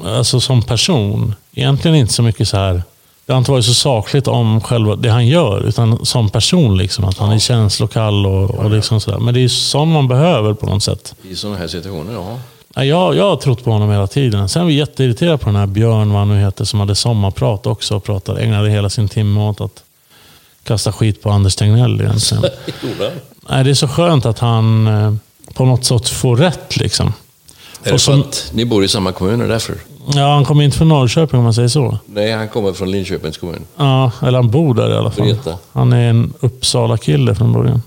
alltså 0.06 0.40
som 0.40 0.62
person, 0.62 1.34
egentligen 1.52 1.96
inte 1.96 2.12
så 2.12 2.22
mycket 2.22 2.48
så 2.48 2.56
här. 2.56 2.82
Det 3.26 3.32
har 3.32 3.38
inte 3.38 3.50
varit 3.50 3.64
så 3.64 3.74
sakligt 3.74 4.28
om 4.28 4.60
själva 4.60 4.96
det 4.96 5.10
han 5.10 5.26
gör, 5.26 5.60
utan 5.60 6.06
som 6.06 6.28
person. 6.28 6.78
Liksom, 6.78 7.04
att 7.04 7.18
han 7.18 7.32
är 7.32 7.38
känslokall 7.38 8.26
och, 8.26 8.50
och 8.50 8.70
liksom 8.70 9.00
sådär. 9.00 9.18
Men 9.18 9.34
det 9.34 9.40
är 9.40 9.42
ju 9.42 9.48
sånt 9.48 9.92
man 9.92 10.08
behöver 10.08 10.54
på 10.54 10.66
något 10.66 10.82
sätt. 10.82 11.14
I 11.22 11.36
sådana 11.36 11.58
här 11.58 11.66
situationer, 11.68 12.12
ja. 12.12 12.38
Ja, 12.74 12.84
Jag, 12.84 13.16
jag 13.16 13.24
har 13.24 13.36
trott 13.36 13.64
på 13.64 13.70
honom 13.70 13.90
hela 13.90 14.06
tiden. 14.06 14.48
Sen 14.48 14.62
var 14.62 14.68
vi 14.68 14.74
jätteirriterade 14.74 15.38
på 15.38 15.46
den 15.46 15.56
här 15.56 15.66
Björn, 15.66 16.10
vad 16.10 16.18
han 16.18 16.28
nu 16.28 16.40
heter, 16.40 16.64
som 16.64 16.80
hade 16.80 16.94
sommarprat 16.94 17.66
också 17.66 17.96
och 17.96 18.04
pratade, 18.04 18.40
ägnade 18.40 18.70
hela 18.70 18.90
sin 18.90 19.08
timme 19.08 19.40
åt 19.40 19.60
att 19.60 19.82
kasta 20.64 20.92
skit 20.92 21.22
på 21.22 21.30
Anders 21.30 21.56
Tegnell 21.56 22.00
egentligen. 22.00 22.44
Nej, 23.50 23.64
det 23.64 23.70
är 23.70 23.74
så 23.74 23.88
skönt 23.88 24.26
att 24.26 24.38
han 24.38 24.86
eh, 24.86 25.14
på 25.54 25.64
något 25.64 25.84
sätt 25.84 26.08
får 26.08 26.36
rätt. 26.36 26.76
Liksom. 26.76 27.12
Är 27.84 27.92
det 27.92 27.98
som- 27.98 28.20
att 28.20 28.50
ni 28.54 28.64
bor 28.64 28.84
i 28.84 28.88
samma 28.88 29.12
kommun 29.12 29.40
är 29.40 29.48
därför? 29.48 29.74
Ja, 30.14 30.34
han 30.34 30.44
kommer 30.44 30.64
inte 30.64 30.76
från 30.78 30.88
Norrköping 30.88 31.38
om 31.38 31.44
man 31.44 31.54
säger 31.54 31.68
så. 31.68 31.98
Nej, 32.06 32.32
han 32.32 32.48
kommer 32.48 32.72
från 32.72 32.90
Linköpings 32.90 33.38
kommun. 33.38 33.62
Ja, 33.76 34.12
eller 34.22 34.38
han 34.38 34.50
bor 34.50 34.74
där 34.74 34.90
i 34.90 34.96
alla 34.96 35.10
fall. 35.10 35.24
Vreta. 35.26 35.56
Han 35.72 35.92
är 35.92 36.10
en 36.10 36.32
Uppsala-kille 36.40 37.34
från 37.34 37.52
början. 37.52 37.82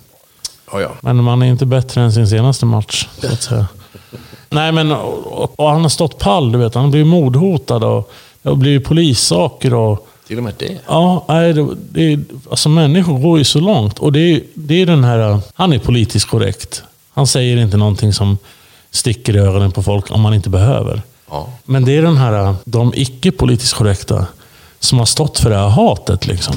Ja, 0.71 0.81
ja. 0.81 0.89
Men 1.01 1.23
man 1.23 1.41
är 1.41 1.45
inte 1.45 1.65
bättre 1.65 2.01
än 2.01 2.12
sin 2.13 2.27
senaste 2.27 2.65
match, 2.65 3.08
så 3.21 3.27
att 3.27 3.41
säga. 3.43 3.67
Nej, 4.49 4.71
men 4.71 4.91
och, 4.91 5.60
och 5.60 5.69
han 5.69 5.81
har 5.81 5.89
stått 5.89 6.19
pall, 6.19 6.51
du 6.51 6.58
vet. 6.58 6.75
Han 6.75 6.91
blivit 6.91 7.08
mordhotad 7.08 7.84
och 7.84 8.12
det 8.41 8.49
har 8.49 8.55
blivit 8.55 8.84
polissaker. 8.88 9.73
Och, 9.73 10.08
Till 10.27 10.38
och 10.38 10.43
med 10.43 10.53
det. 10.58 10.77
ja, 10.88 11.25
nej, 11.27 11.53
det, 11.53 11.67
det, 11.89 12.19
alltså 12.49 12.69
människor 12.69 13.19
går 13.19 13.38
ju 13.38 13.43
så 13.43 13.60
långt. 13.60 13.99
Och 13.99 14.12
det 14.12 14.43
det 14.53 14.81
är 14.81 14.86
den 14.86 15.03
här... 15.03 15.39
Han 15.53 15.73
är 15.73 15.79
politiskt 15.79 16.29
korrekt. 16.29 16.84
Han 17.13 17.27
säger 17.27 17.58
inte 17.58 17.77
någonting 17.77 18.13
som 18.13 18.38
sticker 18.95 19.36
i 19.36 19.39
ögonen 19.39 19.71
på 19.71 19.84
folk 19.84 20.12
om 20.12 20.21
man 20.21 20.34
inte 20.34 20.49
behöver. 20.49 21.01
Ja. 21.29 21.49
Men 21.63 21.86
det 21.86 21.97
är 21.97 22.01
den 22.01 22.17
här, 22.17 22.55
de 22.65 22.93
icke 22.95 23.31
politiskt 23.31 23.73
korrekta 23.73 24.25
som 24.79 24.99
har 24.99 25.05
stått 25.05 25.39
för 25.39 25.49
det 25.49 25.58
här 25.58 25.69
hatet. 25.69 26.27
Liksom. 26.27 26.55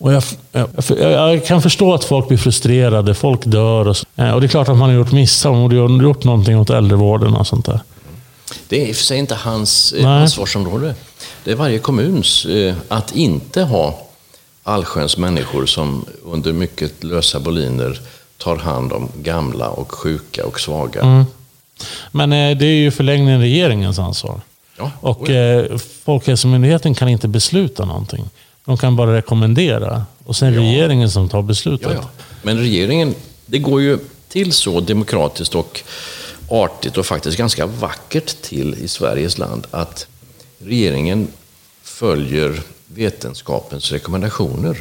Och 0.00 0.12
jag, 0.12 0.22
jag, 0.52 0.68
jag, 0.98 1.46
kan 1.46 1.62
förstå 1.62 1.94
att 1.94 2.04
folk 2.04 2.28
blir 2.28 2.38
frustrerade, 2.38 3.14
folk 3.14 3.40
dör. 3.44 3.88
Och, 3.88 3.96
så. 3.96 4.06
Eh, 4.16 4.30
och 4.30 4.40
det 4.40 4.46
är 4.46 4.48
klart 4.48 4.68
att 4.68 4.76
man 4.76 4.88
har 4.88 4.96
gjort 4.96 5.12
misstag, 5.12 5.52
man 5.52 5.62
borde 5.62 5.74
ju 5.74 5.88
ha 5.88 6.02
gjort 6.02 6.24
någonting 6.24 6.58
åt 6.58 6.70
äldrevården 6.70 7.34
och 7.34 7.46
sånt 7.46 7.66
där. 7.66 7.80
Det 8.68 8.82
är 8.82 8.86
i 8.86 8.92
och 8.92 8.96
för 8.96 9.04
sig 9.04 9.18
inte 9.18 9.34
hans 9.34 9.92
eh, 9.92 10.04
Nej. 10.04 10.22
ansvarsområde. 10.22 10.94
Det 11.44 11.50
är 11.50 11.56
varje 11.56 11.78
kommuns 11.78 12.44
eh, 12.44 12.74
att 12.88 13.16
inte 13.16 13.62
ha 13.62 13.98
allsköns 14.62 15.16
människor 15.16 15.66
som 15.66 16.04
under 16.24 16.52
mycket 16.52 17.04
lösa 17.04 17.40
boliner 17.40 18.00
tar 18.36 18.56
hand 18.56 18.92
om 18.92 19.08
gamla 19.14 19.68
och 19.68 19.92
sjuka 19.92 20.46
och 20.46 20.60
svaga. 20.60 21.00
Mm. 21.00 21.24
Men 22.12 22.32
eh, 22.32 22.58
det 22.58 22.66
är 22.66 22.74
ju 22.74 22.90
förlängningen 22.90 23.40
regeringens 23.40 23.98
ansvar. 23.98 24.40
Ja, 24.76 24.92
Och 25.00 25.30
eh, 25.30 25.78
Folkhälsomyndigheten 26.04 26.94
kan 26.94 27.08
inte 27.08 27.28
besluta 27.28 27.84
någonting. 27.84 28.24
De 28.64 28.76
kan 28.76 28.96
bara 28.96 29.16
rekommendera. 29.16 30.06
Och 30.24 30.36
sen 30.36 30.54
regeringen 30.54 31.10
som 31.10 31.28
tar 31.28 31.42
beslutet. 31.42 31.88
Ja, 31.94 31.98
ja. 32.02 32.10
Men 32.42 32.58
regeringen, 32.58 33.14
det 33.46 33.58
går 33.58 33.82
ju 33.82 33.98
till 34.28 34.52
så 34.52 34.80
demokratiskt 34.80 35.54
och 35.54 35.80
artigt 36.48 36.98
och 36.98 37.06
faktiskt 37.06 37.38
ganska 37.38 37.66
vackert 37.66 38.42
till 38.42 38.74
i 38.74 38.88
Sveriges 38.88 39.38
land 39.38 39.66
att 39.70 40.06
regeringen 40.58 41.28
följer 41.82 42.60
vetenskapens 42.86 43.92
rekommendationer. 43.92 44.76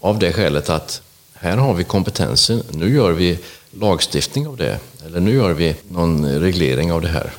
Av 0.00 0.18
det 0.18 0.32
skälet 0.32 0.70
att 0.70 1.02
här 1.34 1.56
har 1.56 1.74
vi 1.74 1.84
kompetensen, 1.84 2.62
nu 2.70 2.94
gör 2.94 3.12
vi 3.12 3.38
lagstiftning 3.70 4.46
av 4.46 4.56
det. 4.56 4.78
Eller 5.06 5.20
nu 5.20 5.34
gör 5.34 5.52
vi 5.52 5.76
någon 5.88 6.40
reglering 6.40 6.92
av 6.92 7.00
det 7.00 7.08
här. 7.08 7.32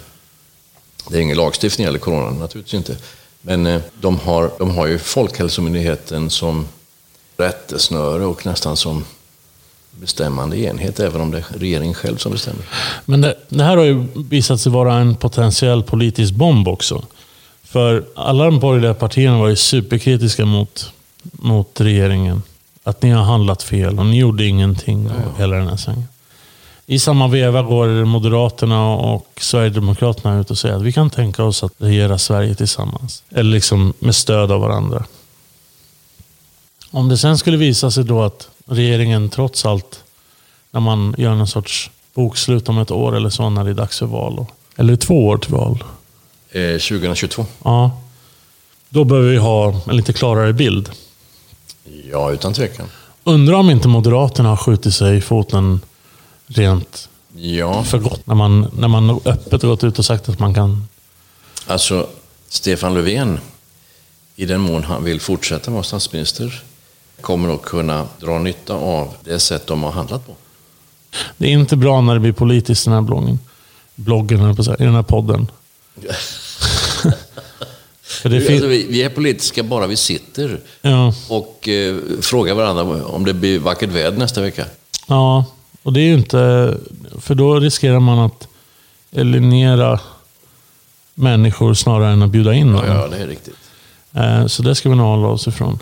Det 1.10 1.18
är 1.18 1.22
ingen 1.22 1.38
lagstiftning 1.38 1.88
eller 1.88 2.00
corona, 2.00 2.30
naturligtvis 2.30 2.74
inte. 2.74 2.98
Men 3.42 3.66
eh, 3.66 3.82
de 4.02 4.20
har, 4.20 4.52
de 4.60 4.76
har 4.76 4.88
ju 4.88 4.98
Folkhälsomyndigheten 4.98 6.30
som 6.30 6.68
rättesnöre 7.38 8.26
och 8.26 8.46
nästan 8.46 8.78
som 8.78 9.06
bestämmande 9.92 10.58
enhet, 10.58 11.00
även 11.00 11.22
om 11.22 11.32
det 11.32 11.38
är 11.38 11.60
regeringen 11.60 11.94
själv 11.94 12.18
som 12.18 12.32
bestämmer. 12.32 12.66
Men 13.06 13.22
det, 13.22 13.36
det 13.50 13.64
här 13.64 13.78
har 13.78 13.84
ju 13.84 14.08
visat 14.16 14.62
sig 14.62 14.72
vara 14.72 14.96
en 14.96 15.16
potentiell 15.16 15.84
politisk 15.84 16.34
bomb 16.34 16.68
också. 16.68 17.06
För 17.64 18.06
alla 18.16 18.46
de 18.46 18.60
borgerliga 18.60 18.94
partierna 18.94 19.40
var 19.40 19.48
ju 19.48 19.56
superkritiska 19.56 20.46
mot, 20.46 20.92
mot 21.32 21.82
regeringen. 21.82 22.44
Att 22.84 23.02
ni 23.02 23.10
har 23.10 23.24
handlat 23.24 23.64
fel 23.64 24.00
och 24.00 24.06
ni 24.06 24.20
gjorde 24.20 24.46
ingenting. 24.46 25.10
Och 25.10 25.40
hela 25.40 25.56
den 25.56 25.68
här 25.68 25.78
svängen. 25.78 26.08
I 26.90 27.00
samma 27.00 27.28
veva 27.28 27.62
går 27.62 28.06
Moderaterna 28.06 28.88
och 28.90 29.28
Sverigedemokraterna 29.42 30.40
ut 30.40 30.52
och 30.52 30.58
säger 30.58 30.76
att 30.76 30.82
vi 30.82 30.94
kan 30.94 31.10
tänka 31.10 31.44
oss 31.44 31.64
att 31.64 31.74
regera 31.78 32.18
Sverige 32.18 32.56
tillsammans. 32.56 33.24
Eller 33.30 33.52
liksom 33.52 33.94
med 34.00 34.16
stöd 34.16 34.52
av 34.52 34.62
varandra. 34.62 35.06
Om 36.92 37.10
det 37.10 37.18
sen 37.18 37.38
skulle 37.38 37.58
visa 37.58 37.92
sig 37.92 38.04
då 38.04 38.24
att 38.24 38.50
regeringen 38.66 39.30
trots 39.30 39.66
allt, 39.66 40.04
när 40.72 40.80
man 40.80 41.16
gör 41.18 41.36
någon 41.36 41.48
sorts 41.48 41.92
bokslut 42.14 42.70
om 42.70 42.78
ett 42.78 42.92
år 42.92 43.16
eller 43.16 43.30
så, 43.30 43.50
när 43.50 43.64
det 43.64 43.70
är 43.70 43.74
dags 43.74 44.00
för 44.00 44.06
val. 44.06 44.46
Eller 44.76 44.96
två 44.96 45.28
år 45.28 45.38
till 45.38 45.54
val. 45.54 45.84
Eh, 46.52 46.62
2022? 46.62 47.46
Ja. 47.64 48.02
Då 48.90 49.04
behöver 49.04 49.30
vi 49.30 49.38
ha 49.38 49.82
en 49.90 49.96
lite 49.98 50.14
klarare 50.14 50.54
bild. 50.54 50.90
Ja, 52.12 52.32
utan 52.32 52.54
tvekan. 52.54 52.88
Undrar 53.24 53.56
om 53.56 53.70
inte 53.70 53.88
Moderaterna 53.88 54.50
har 54.50 54.58
skjutit 54.58 54.94
sig 54.94 55.18
i 55.18 55.22
foten 55.22 55.80
rent 56.48 57.10
Ja, 57.40 57.84
för 57.84 57.98
gott. 57.98 58.28
När 58.28 58.36
man, 58.36 58.72
när 58.78 58.88
man 58.88 59.22
öppet 59.26 59.62
gått 59.62 59.84
ut 59.84 60.00
och 60.00 60.06
sagt 60.06 60.30
att 60.30 60.40
man 60.40 60.54
kan... 60.54 60.88
alltså 61.68 62.08
Stefan 62.50 62.94
Löfven, 62.94 63.40
i 64.36 64.46
den 64.46 64.62
mån 64.62 64.84
han 64.84 65.04
vill 65.04 65.20
fortsätta 65.20 65.72
vara 65.72 65.84
statsminister, 65.84 66.64
kommer 67.22 67.54
att 67.54 67.62
kunna 67.62 68.08
dra 68.20 68.40
nytta 68.40 68.74
av 68.74 69.14
det 69.24 69.40
sätt 69.40 69.68
de 69.68 69.84
har 69.84 69.92
handlat 69.92 70.28
på. 70.28 70.36
Det 71.38 71.46
är 71.46 71.52
inte 71.52 71.76
bra 71.76 72.02
när 72.02 72.14
det 72.14 72.20
blir 72.20 72.32
politiskt 72.32 72.88
i 72.88 72.90
den 72.90 72.94
här 72.94 73.02
bloggen. 73.02 73.40
Bloggen, 73.96 74.52
i 74.80 74.84
den 74.84 74.96
här 74.96 75.04
podden. 75.04 75.52
Alltså, 78.24 78.68
vi, 78.68 78.88
vi 78.90 79.04
är 79.04 79.10
politiska 79.10 79.64
bara 79.64 79.88
vi 79.88 79.96
sitter 79.96 80.60
ja, 80.82 81.14
och 81.30 81.68
eh, 81.68 81.96
frågar 82.22 82.54
varandra 82.54 83.06
om 83.06 83.26
det 83.26 83.34
blir 83.34 83.60
vackert 83.60 83.90
väder 83.90 84.18
nästa 84.18 84.42
vecka. 84.42 84.66
ja, 85.08 85.46
och 85.88 85.94
det 85.94 86.00
är 86.00 86.06
ju 86.06 86.14
inte... 86.14 86.78
För 87.20 87.36
då 87.36 87.60
riskerar 87.60 88.00
man 88.00 88.20
att 88.20 88.48
eliminera 89.12 90.00
människor 91.14 91.74
snarare 91.74 92.12
än 92.12 92.22
att 92.22 92.30
bjuda 92.30 92.54
in 92.54 92.74
dem. 92.74 92.86
Ja, 92.88 92.94
ja, 92.94 93.08
det 93.08 93.18
är 93.18 93.28
riktigt. 93.28 93.56
Eh, 94.14 94.46
Så 94.46 94.64
det 94.64 94.76
ska 94.76 94.90
vi 94.90 94.96
nog 94.96 95.06
hålla 95.08 95.28
oss 95.28 95.48
ifrån. 95.48 95.80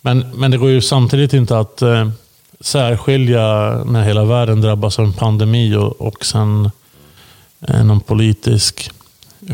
Men, 0.00 0.30
men 0.34 0.50
det 0.50 0.58
går 0.58 0.70
ju 0.70 0.80
samtidigt 0.80 1.32
inte 1.32 1.58
att 1.58 1.82
eh, 1.82 2.10
särskilja 2.60 3.44
när 3.86 4.02
hela 4.02 4.24
världen 4.24 4.60
drabbas 4.60 4.98
av 4.98 5.04
en 5.04 5.12
pandemi 5.12 5.74
och, 5.74 6.00
och 6.00 6.26
sen 6.26 6.70
eh, 7.60 7.84
någon 7.84 8.00
politisk 8.00 8.90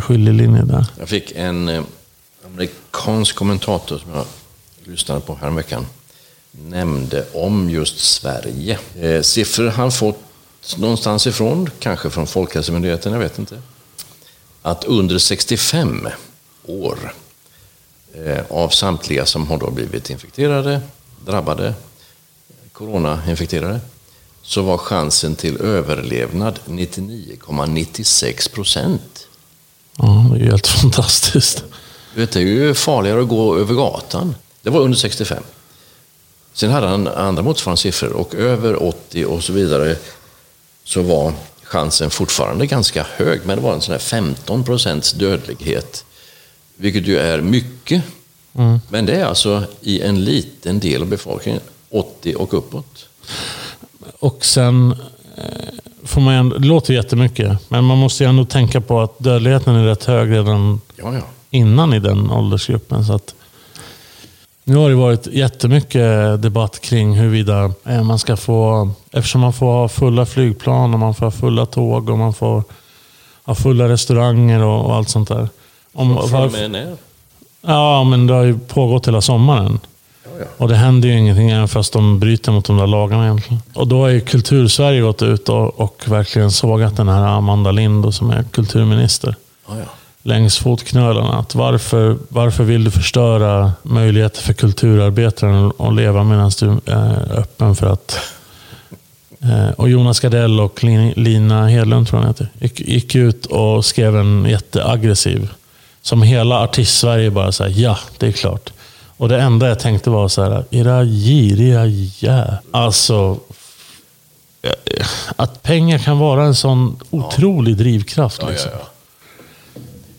skiljelinje 0.01 0.63
där. 0.63 0.87
Jag 0.99 1.09
fick 1.09 1.33
en 1.37 1.69
eh, 1.69 1.83
amerikansk 2.47 3.37
kommentator 3.37 3.99
som 3.99 4.11
jag 4.15 4.25
lyssnade 4.85 5.21
på 5.21 5.35
häromveckan 5.35 5.87
nämnde 6.53 7.27
om 7.33 7.71
just 7.71 7.99
Sverige. 7.99 8.79
Eh, 9.01 9.23
siffror 9.23 9.69
han 9.69 9.93
fått 9.93 10.19
någonstans 10.77 11.27
ifrån, 11.27 11.71
kanske 11.79 12.11
från 12.11 12.27
Folkhälsomyndigheten, 12.27 13.13
jag 13.13 13.21
vet 13.21 13.39
inte. 13.39 13.63
Att 14.63 14.85
under 14.85 15.19
65 15.19 16.09
år 16.67 17.15
eh, 18.15 18.45
av 18.51 18.69
samtliga 18.69 19.27
som 19.27 19.47
har 19.47 19.59
då 19.59 19.71
blivit 19.71 20.11
infekterade, 20.11 20.81
drabbade, 21.27 21.75
coronainfekterade, 22.73 23.81
så 24.43 24.63
var 24.63 24.79
chansen 24.79 25.37
till 25.37 25.57
överlevnad 25.61 26.59
99,96 26.67 28.55
procent. 28.55 29.27
Ja, 29.97 30.27
det 30.31 30.37
är 30.39 30.41
ju 30.41 30.51
helt 30.51 30.67
fantastiskt. 30.81 31.65
Du 32.15 32.21
vet, 32.21 32.33
det 32.33 32.41
är 32.41 32.45
ju 32.45 32.75
farligare 32.75 33.23
att 33.23 33.29
gå 33.29 33.57
över 33.57 33.75
gatan. 33.75 34.35
Det 34.63 34.71
var 34.71 34.81
under 34.81 34.99
65. 34.99 35.43
Sen 36.53 36.71
hade 36.71 36.87
han 36.87 37.09
andra 37.09 37.43
motsvarande 37.43 37.81
siffror 37.81 38.13
och 38.13 38.35
över 38.35 38.83
80 38.83 39.25
och 39.25 39.45
så 39.45 39.53
vidare 39.53 39.97
så 40.85 41.03
var 41.03 41.33
chansen 41.63 42.11
fortfarande 42.11 42.67
ganska 42.67 43.07
hög, 43.17 43.41
men 43.45 43.57
det 43.59 43.63
var 43.65 43.75
en 43.75 43.81
sån 43.81 43.93
här 43.93 43.99
15 43.99 44.65
procents 44.65 45.13
dödlighet. 45.13 46.05
Vilket 46.77 47.07
ju 47.07 47.19
är 47.19 47.41
mycket. 47.41 48.03
Mm. 48.55 48.81
Men 48.89 49.07
det 49.07 49.13
är 49.13 49.25
alltså 49.25 49.65
i 49.81 50.01
en 50.01 50.25
liten 50.25 50.81
del 50.81 51.03
av 51.03 51.09
befolkningen, 51.09 51.61
80 51.91 52.35
och 52.35 52.55
uppåt. 52.55 53.09
Och 54.19 54.45
sen 54.45 54.97
eh, 55.37 55.45
får 56.05 56.21
man 56.21 56.35
ändå, 56.35 56.59
det 56.59 56.67
låter 56.67 56.95
jättemycket, 56.95 57.71
men 57.71 57.85
man 57.85 57.99
måste 57.99 58.25
ju 58.25 58.31
ändå 58.31 58.45
tänka 58.45 58.81
på 58.81 59.01
att 59.01 59.19
dödligheten 59.19 59.75
är 59.75 59.85
rätt 59.85 60.05
hög 60.05 60.31
redan 60.31 60.81
Ja, 60.97 61.15
ja. 61.15 61.23
innan 61.51 61.95
i 61.95 61.99
den 61.99 62.31
åldersgruppen. 62.31 63.05
Så 63.05 63.13
att, 63.13 63.35
nu 64.65 64.77
har 64.77 64.89
det 64.89 64.95
varit 64.95 65.27
jättemycket 65.27 66.43
debatt 66.43 66.81
kring 66.81 67.15
huruvida 67.15 67.73
eh, 67.87 68.03
man 68.03 68.19
ska 68.19 68.37
få, 68.37 68.91
eftersom 69.13 69.41
man 69.41 69.53
får 69.53 69.67
ha 69.67 69.89
fulla 69.89 70.27
flygplan 70.27 70.95
och 70.95 71.01
man 71.01 71.15
får 71.15 71.27
ha 71.27 71.31
fulla 71.31 71.67
tåg 71.67 72.09
och 72.11 72.19
man 72.19 72.35
får 72.35 72.63
ha 73.45 73.55
fulla 73.55 73.89
restauranger 73.89 74.63
och, 74.63 74.87
och 74.87 74.95
allt 74.95 75.09
sånt 75.09 75.29
där. 75.29 75.49
Om, 75.93 76.29
Från 76.29 76.53
med 76.53 76.71
när? 76.71 76.97
ja, 77.61 78.05
men 78.05 78.27
det 78.27 78.35
har 78.35 78.43
ju 78.43 78.59
pågått 78.59 79.09
hela 79.09 79.21
sommaren. 79.21 79.81
Ja, 80.25 80.31
ja. 80.39 80.45
Och 80.57 80.69
det 80.69 80.77
händer 80.77 81.09
ju 81.09 81.19
ingenting 81.19 81.51
även 81.51 81.69
fast 81.69 81.93
de 81.93 82.19
bryter 82.19 82.53
mot 82.53 82.65
de 82.65 82.77
där 82.77 82.87
lagarna 82.87 83.25
egentligen. 83.25 83.63
Och 83.75 83.89
då 83.89 84.01
har 84.01 84.09
ju 84.09 84.21
Kultursverige 84.21 85.01
gått 85.01 85.23
ut 85.23 85.49
och, 85.49 85.81
och 85.81 86.05
verkligen 86.07 86.51
sågat 86.51 86.97
den 86.97 87.09
här 87.09 87.23
Amanda 87.23 87.71
Lind 87.71 88.15
som 88.15 88.31
är 88.31 88.43
kulturminister 88.43 89.37
ja. 89.69 89.75
Längs 90.23 90.59
fotknölarna. 90.59 91.39
Att 91.39 91.55
varför, 91.55 92.17
varför 92.29 92.65
vill 92.65 92.85
du 92.85 92.91
förstöra 92.91 93.73
möjligheter 93.83 94.43
för 94.43 94.53
kulturarbetaren 94.53 95.73
att 95.79 95.95
leva 95.95 96.25
medan 96.25 96.51
du 96.61 96.81
är 96.93 97.33
öppen 97.39 97.75
för 97.77 97.87
att... 97.93 98.19
Eh, 99.43 99.71
Och 99.77 99.89
Jonas 99.89 100.21
Gardell 100.21 100.61
och 100.61 100.85
Lin- 100.85 101.13
Lina 101.17 101.69
Hedlund, 101.69 102.09
tror 102.09 102.21
jag 102.21 102.29
heter, 102.29 102.49
gick, 102.61 103.15
ut 103.15 103.47
och 103.47 103.85
skrev 103.85 104.17
en 104.17 104.45
jätteaggressiv. 104.45 105.49
Som 106.03 106.23
hela 106.23 106.61
artist-Sverige 106.61 107.31
bara 107.31 107.53
säger 107.53 107.83
ja, 107.83 107.99
det 108.19 108.27
är 108.27 108.33
klart. 108.33 108.73
Och 109.17 109.29
det 109.29 109.41
enda 109.41 109.69
jag 109.69 109.79
tänkte 109.79 110.11
var 110.11 110.29
så 110.29 110.43
här, 110.43 110.65
era 110.71 111.05
giriga 111.05 111.87
jä... 111.87 112.55
Alltså, 112.71 113.37
eh, 114.63 115.07
att 115.37 115.63
pengar 115.63 115.99
kan 115.99 116.19
vara 116.19 116.45
en 116.45 116.55
sån 116.55 116.97
otrolig 117.11 117.77
drivkraft. 117.77 118.39
Ja, 118.43 118.49
liksom. 118.49 118.71
ja, 118.73 118.79
ja. 118.83 118.89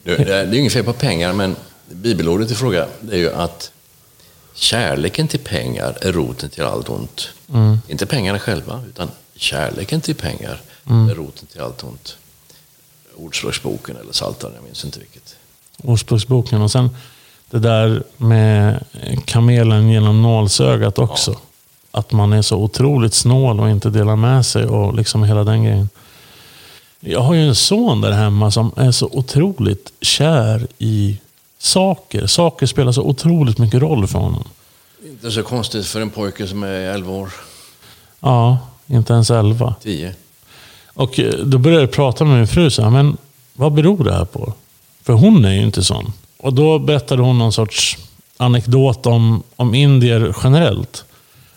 Det, 0.04 0.16
det 0.16 0.36
är 0.36 0.48
är 0.48 0.54
inget 0.54 0.74
fel 0.74 0.84
på 0.84 0.94
pengar, 0.94 1.34
men 1.34 1.56
bibelordet 1.90 2.52
i 2.52 2.56
fråga 2.56 2.88
är 3.12 3.18
ju 3.18 3.34
att 3.34 3.72
kärleken 4.54 5.28
till 5.28 5.40
pengar 5.40 5.98
är 6.02 6.12
roten 6.12 6.50
till 6.50 6.64
allt 6.64 6.90
ont. 6.90 7.30
Inte 7.88 8.06
pengarna 8.06 8.40
själva, 8.40 8.84
utan 8.90 9.10
kärleken 9.36 10.02
till 10.02 10.16
pengar 10.16 10.62
är 10.86 11.16
roten 11.16 11.48
till 11.48 11.62
allt 11.62 11.84
ont. 11.84 12.18
Ordspråksboken 13.16 13.96
eller 13.96 14.12
Psaltaren, 14.12 14.54
jag 14.56 14.64
minns 14.64 14.86
inte 14.86 15.00
vilket. 15.00 15.36
Ordspråksboken. 15.84 16.62
Och 16.62 16.72
sen 16.72 16.90
det 17.50 17.60
där 17.60 18.04
med 18.18 18.86
kamelen 19.26 19.90
genom 19.90 20.22
nålsögat 20.22 21.00
också. 21.00 21.38
Att 21.92 22.12
man 22.12 22.34
är 22.34 22.42
så 22.42 22.58
otroligt 22.58 23.14
snål 23.14 23.60
och 23.60 23.70
inte 23.70 23.90
delar 23.90 24.16
med 24.16 24.46
sig 24.46 24.66
och 24.66 24.94
liksom 24.94 25.24
hela 25.24 25.44
den 25.44 25.64
grejen. 25.64 25.90
Jag 27.06 27.20
har 27.22 27.34
ju 27.34 27.48
en 27.48 27.56
son 27.56 28.02
där 28.02 28.12
hemma 28.12 28.52
som 28.52 28.72
är 28.76 28.92
så 28.92 29.10
otroligt 29.12 29.94
kär 30.02 30.68
i 30.78 31.18
saker. 31.58 32.28
Saker 32.28 32.66
spelar 32.66 32.92
så 32.92 33.02
otroligt 33.04 33.58
mycket 33.58 33.82
roll 33.82 34.08
för 34.08 34.20
honom. 34.20 34.44
Inte 35.06 35.32
så 35.32 35.44
konstigt 35.44 35.86
för 35.88 36.02
en 36.02 36.10
pojke 36.10 36.48
som 36.48 36.64
är 36.64 36.70
11 36.70 37.12
år, 37.12 37.30
Ja, 38.20 38.58
inte 38.88 39.14
ens 39.14 39.30
elva. 39.32 39.76
10. 39.84 40.14
Och 40.94 41.20
eh, 41.20 41.34
då 41.34 41.58
började 41.58 41.84
jag 41.84 41.92
prata 41.92 42.26
med 42.26 42.38
min 42.38 42.48
fru. 42.48 42.70
Så 42.70 42.82
här, 42.84 42.90
men 42.90 43.18
vad 43.54 43.74
beror 43.74 44.04
det 44.04 44.14
här 44.14 44.26
på? 44.26 44.54
För 45.04 45.14
hon 45.14 45.46
är 45.46 45.52
ju 45.54 45.62
inte 45.62 45.84
sån. 45.84 46.14
Och 46.38 46.54
då 46.54 46.80
berättade 46.80 47.22
hon 47.22 47.38
någon 47.38 47.54
sorts 47.54 47.98
anekdot 48.38 49.06
om, 49.06 49.44
om 49.56 49.76
indier 49.76 50.36
generellt. 50.44 51.04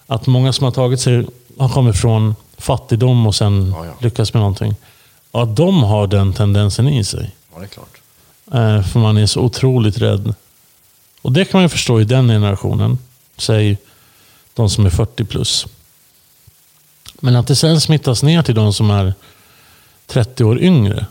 Att 0.06 0.26
många 0.26 0.52
som 0.52 0.64
har 0.64 0.70
tagit 0.70 1.00
sig, 1.00 1.26
har 1.58 1.68
kommit 1.68 1.96
från 1.96 2.34
fattigdom 2.58 3.26
och 3.26 3.34
sen 3.34 3.72
Ja, 3.76 3.86
ja. 3.86 3.92
lyckats 4.00 4.34
med 4.34 4.40
någonting. 4.40 4.74
Och 5.36 5.42
att 5.42 5.56
de 5.56 5.82
har 5.82 6.06
den 6.06 6.32
tendensen 6.32 6.88
i 6.88 7.04
sig. 7.04 7.34
Ja, 7.52 7.58
det 7.58 7.64
är 7.64 7.68
klart. 7.68 8.00
Eh, 8.52 8.82
för 8.82 8.98
man 8.98 9.16
är 9.16 9.26
så 9.26 9.40
otroligt 9.40 9.98
rädd. 9.98 10.34
Och 11.22 11.32
det 11.32 11.44
kan 11.44 11.58
man 11.58 11.62
ju 11.62 11.68
förstå 11.68 12.00
i 12.00 12.04
den 12.04 12.28
generationen. 12.28 12.98
Säg 13.36 13.78
de 14.54 14.70
som 14.70 14.86
är 14.86 14.90
40 14.90 15.24
plus. 15.24 15.66
Men 17.14 17.36
att 17.36 17.46
det 17.46 17.56
sen 17.56 17.80
smittas 17.80 18.22
ner 18.22 18.42
till 18.42 18.54
de 18.54 18.72
som 18.72 18.90
är 18.90 19.14
30 20.06 20.44
år 20.44 20.60
yngre. 20.60 21.06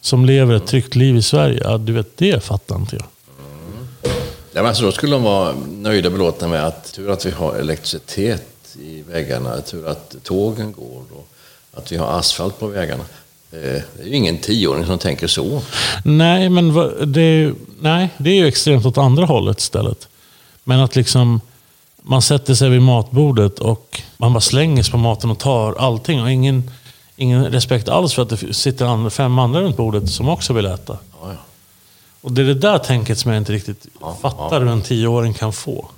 Som 0.00 0.24
lever 0.24 0.54
ett 0.54 0.66
tryggt 0.66 0.94
liv 0.94 1.16
i 1.16 1.22
Sverige. 1.22 1.60
Ja, 1.64 1.78
du 1.78 1.92
vet, 1.92 2.16
det 2.16 2.44
fattar 2.44 2.76
inte 2.76 2.96
jag. 2.96 3.06
Ja, 4.52 4.62
men 4.62 4.66
alltså 4.66 4.82
då 4.82 4.92
skulle 4.92 5.12
de 5.12 5.22
vara 5.22 5.54
nöjda 5.68 6.08
och 6.08 6.12
belåtna 6.12 6.48
med 6.48 6.66
att 6.66 6.92
tur 6.92 7.10
att 7.10 7.26
vi 7.26 7.30
har 7.30 7.54
elektricitet 7.54 8.76
i 8.80 9.02
vägarna, 9.02 9.60
tur 9.60 9.86
att 9.86 10.16
tågen 10.22 10.72
går 10.72 11.02
och 11.12 11.28
att 11.74 11.92
vi 11.92 11.96
har 11.96 12.06
asfalt 12.18 12.58
på 12.60 12.66
vägarna. 12.66 13.04
Eh, 13.52 13.58
Det 13.60 14.02
är 14.02 14.06
ju 14.06 14.16
ingen 14.16 14.38
tioåring 14.38 14.86
som 14.86 14.98
tänker 14.98 15.26
så. 15.26 15.62
Nej, 16.04 16.48
men 16.48 16.74
det 17.12 17.20
är, 17.22 17.54
nej, 17.80 18.08
det 18.18 18.30
är 18.30 18.34
ju 18.34 18.46
extremt 18.46 18.86
åt 18.86 18.98
andra 18.98 19.24
hållet 19.24 19.60
istället. 19.60 20.08
Men 20.64 20.80
att 20.80 20.96
liksom 20.96 21.40
man 22.02 22.22
sätter 22.22 22.54
sig 22.54 22.70
vid 22.70 22.82
matbordet 22.82 23.58
och 23.58 24.02
man 24.16 24.32
bara 24.32 24.40
slänger 24.40 24.82
sig 24.82 24.92
på 24.92 24.98
maten 24.98 25.30
och 25.30 25.38
tar 25.38 25.74
allting. 25.74 26.22
Och 26.22 26.30
ingen, 26.30 26.70
ingen 27.16 27.44
respekt 27.44 27.88
alls 27.88 28.14
för 28.14 28.22
att 28.22 28.28
det 28.28 28.54
sitter 28.54 29.10
fem 29.10 29.38
andra 29.38 29.60
runt 29.60 29.76
bordet 29.76 30.10
som 30.10 30.28
också 30.28 30.52
vill 30.52 30.66
äta. 30.66 30.98
Ja, 31.20 31.28
ja. 31.28 31.36
Och 32.20 32.32
det 32.32 32.42
är 32.42 32.46
det 32.46 32.54
där 32.54 32.78
tänket 32.78 33.18
som 33.18 33.30
jag 33.32 33.40
inte 33.40 33.52
riktigt 33.52 33.86
Ja, 34.00 34.16
fattar 34.22 34.60
hur 34.60 34.68
en 34.68 34.82
tioåring 34.82 35.34
kan 35.34 35.52
få. 35.52 35.88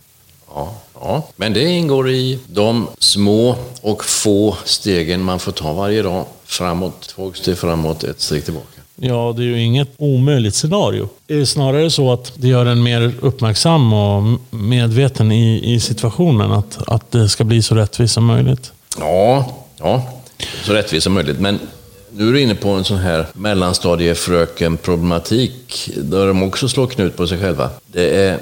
Ja, 0.55 0.75
ja, 1.01 1.23
men 1.37 1.53
det 1.53 1.71
ingår 1.71 2.11
i 2.11 2.39
de 2.47 2.89
små 2.99 3.57
och 3.81 4.05
få 4.05 4.57
stegen 4.65 5.23
man 5.23 5.39
får 5.39 5.53
ta 5.53 5.73
varje 5.73 6.03
dag. 6.03 6.25
Framåt, 6.45 7.09
två 7.09 7.33
steg 7.33 7.59
framåt, 7.59 8.05
ett 8.05 8.21
steg 8.21 8.45
tillbaka. 8.45 8.67
Ja, 8.97 9.35
det 9.37 9.43
är 9.43 9.47
ju 9.47 9.63
inget 9.63 9.89
omöjligt 9.97 10.55
scenario. 10.55 11.09
Det 11.27 11.35
är 11.35 11.45
snarare 11.45 11.91
så 11.91 12.13
att 12.13 12.33
det 12.35 12.49
gör 12.49 12.67
en 12.67 12.83
mer 12.83 13.15
uppmärksam 13.21 13.93
och 13.93 14.23
medveten 14.51 15.33
i, 15.33 15.75
i 15.75 15.81
situationen. 15.81 16.53
Att, 16.53 16.79
att 16.87 17.13
det 17.13 17.29
ska 17.29 17.45
bli 17.45 17.63
så 17.63 17.75
rättvist 17.75 18.15
som 18.15 18.25
möjligt. 18.25 18.73
Ja, 18.99 19.47
ja, 19.79 20.03
så 20.65 20.73
rättvist 20.73 21.05
som 21.05 21.13
möjligt. 21.13 21.41
Men 21.41 21.59
nu 22.13 22.29
är 22.29 22.33
du 22.33 22.41
inne 22.41 22.55
på 22.55 22.69
en 22.69 22.85
sån 22.85 22.99
här 22.99 23.27
mellanstadiefröken-problematik 23.33 25.91
där 25.97 26.27
de 26.27 26.43
också 26.43 26.69
slår 26.69 26.87
knut 26.87 27.17
på 27.17 27.27
sig 27.27 27.39
själva. 27.39 27.71
Det 27.87 28.25
är 28.25 28.39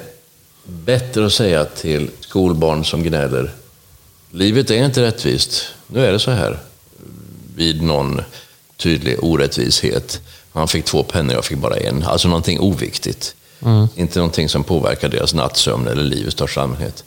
bättre 0.64 1.26
att 1.26 1.32
säga 1.32 1.64
till 1.64 2.10
skolbarn 2.20 2.84
som 2.84 3.02
gnäller 3.02 3.52
livet 4.32 4.70
är 4.70 4.84
inte 4.84 5.02
rättvist. 5.02 5.64
Nu 5.86 6.06
är 6.06 6.12
det 6.12 6.18
så 6.18 6.30
här. 6.30 6.58
Vid 7.56 7.82
någon 7.82 8.20
tydlig 8.76 9.24
orättvishet. 9.24 10.20
Han 10.52 10.68
fick 10.68 10.84
två 10.84 11.02
pennor, 11.02 11.34
jag 11.34 11.44
fick 11.44 11.58
bara 11.58 11.76
en. 11.76 12.04
Alltså 12.04 12.28
någonting 12.28 12.60
oviktigt. 12.60 13.34
Inte 13.94 14.18
någonting 14.18 14.48
som 14.48 14.64
påverkar 14.64 15.08
deras 15.08 15.34
nattsömn 15.34 15.86
eller 15.86 16.02
liv 16.02 16.28
i 16.28 16.30
största 16.30 16.62
allmänhet. 16.62 17.04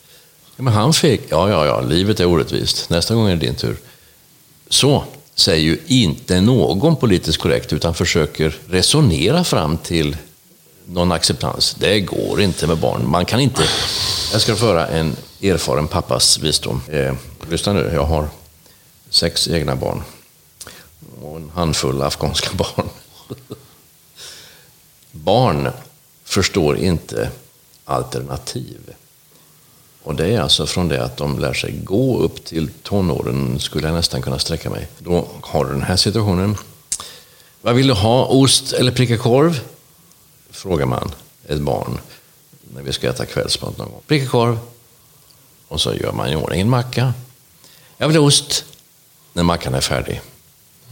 Men 0.56 0.74
han 0.74 0.94
fick, 0.94 1.22
ja, 1.30 1.50
ja, 1.50 1.66
ja, 1.66 1.82
livet 1.82 2.20
är 2.20 2.26
orättvist. 2.26 2.90
Nästa 2.90 3.16
gång 3.16 3.28
är 3.28 3.36
det 3.36 3.46
din 3.46 3.56
tur. 3.56 3.78
Så 4.70 5.04
säger 5.36 5.64
ju 5.64 5.78
inte 5.88 6.42
någon 6.42 6.96
politiskt 6.96 7.38
korrekt, 7.38 7.74
utan 7.74 7.94
försöker 7.94 8.58
resonera 8.68 9.44
fram 9.44 9.78
till 9.78 10.18
någon 10.88 11.12
acceptans. 11.12 11.76
Det 11.80 12.00
går 12.00 12.42
inte 12.42 12.68
med 12.68 12.78
barn. 12.78 13.10
Man 13.10 13.26
kan 13.26 13.40
inte... 13.40 13.64
Jag 14.32 14.42
ska 14.42 14.56
föra 14.56 14.88
en 14.88 15.16
erfaren 15.42 15.88
pappas 15.88 16.40
visdom. 16.40 16.82
Eh, 16.90 17.14
lyssna 17.50 17.74
nu, 17.74 17.92
jag 17.94 18.06
har 18.06 18.30
sex 19.10 19.48
egna 19.48 19.76
barn. 19.76 20.04
och 21.22 21.38
en 21.38 21.52
handfull 21.56 22.02
afghanska 22.02 22.50
barn. 22.54 22.90
Barn 25.12 25.72
förstår 26.24 26.78
inte 26.78 27.30
alternativ. 27.86 28.80
Och 30.04 30.16
det 30.16 30.28
är 30.28 30.42
alltså 30.42 30.66
från 30.66 30.88
det 30.88 31.04
att 31.04 31.18
de 31.18 31.40
lär 31.40 31.54
sig 31.54 31.72
gå 31.72 32.20
upp 32.20 32.46
till 32.46 32.70
tonåren, 32.84 33.60
skulle 33.60 33.88
jag 33.88 33.96
nästan 33.96 34.22
kunna 34.22 34.40
sträcka 34.40 34.70
mig. 34.70 34.88
Då 35.00 35.28
har 35.42 35.66
du 35.66 35.72
den 35.72 35.82
här 35.82 35.96
situationen. 35.96 36.58
Vad 37.62 37.76
vill 37.76 37.88
du 37.88 37.94
ha, 37.94 38.26
ost 38.26 38.74
eller 38.74 38.92
pricka 38.92 39.18
korv? 39.18 39.60
Frågar 40.56 40.86
man 40.86 41.12
ett 41.48 41.60
barn 41.60 41.98
när 42.74 42.82
vi 42.82 42.94
ska 42.94 43.10
äta 43.10 43.26
kvällsmat 43.26 43.78
någon 43.78 43.92
gång. 43.92 44.02
Pricka 44.08 44.28
korv. 44.28 44.60
Och 45.68 45.82
så 45.82 45.94
gör 45.94 46.12
man 46.12 46.30
i 46.30 46.36
ordning 46.36 46.62
en 46.62 46.70
macka. 46.70 47.14
Jag 47.98 48.08
vill 48.08 48.18
ha 48.18 48.24
ost 48.26 48.66
när 49.34 49.44
mackan 49.44 49.74
är 49.74 49.82
färdig. 49.82 50.22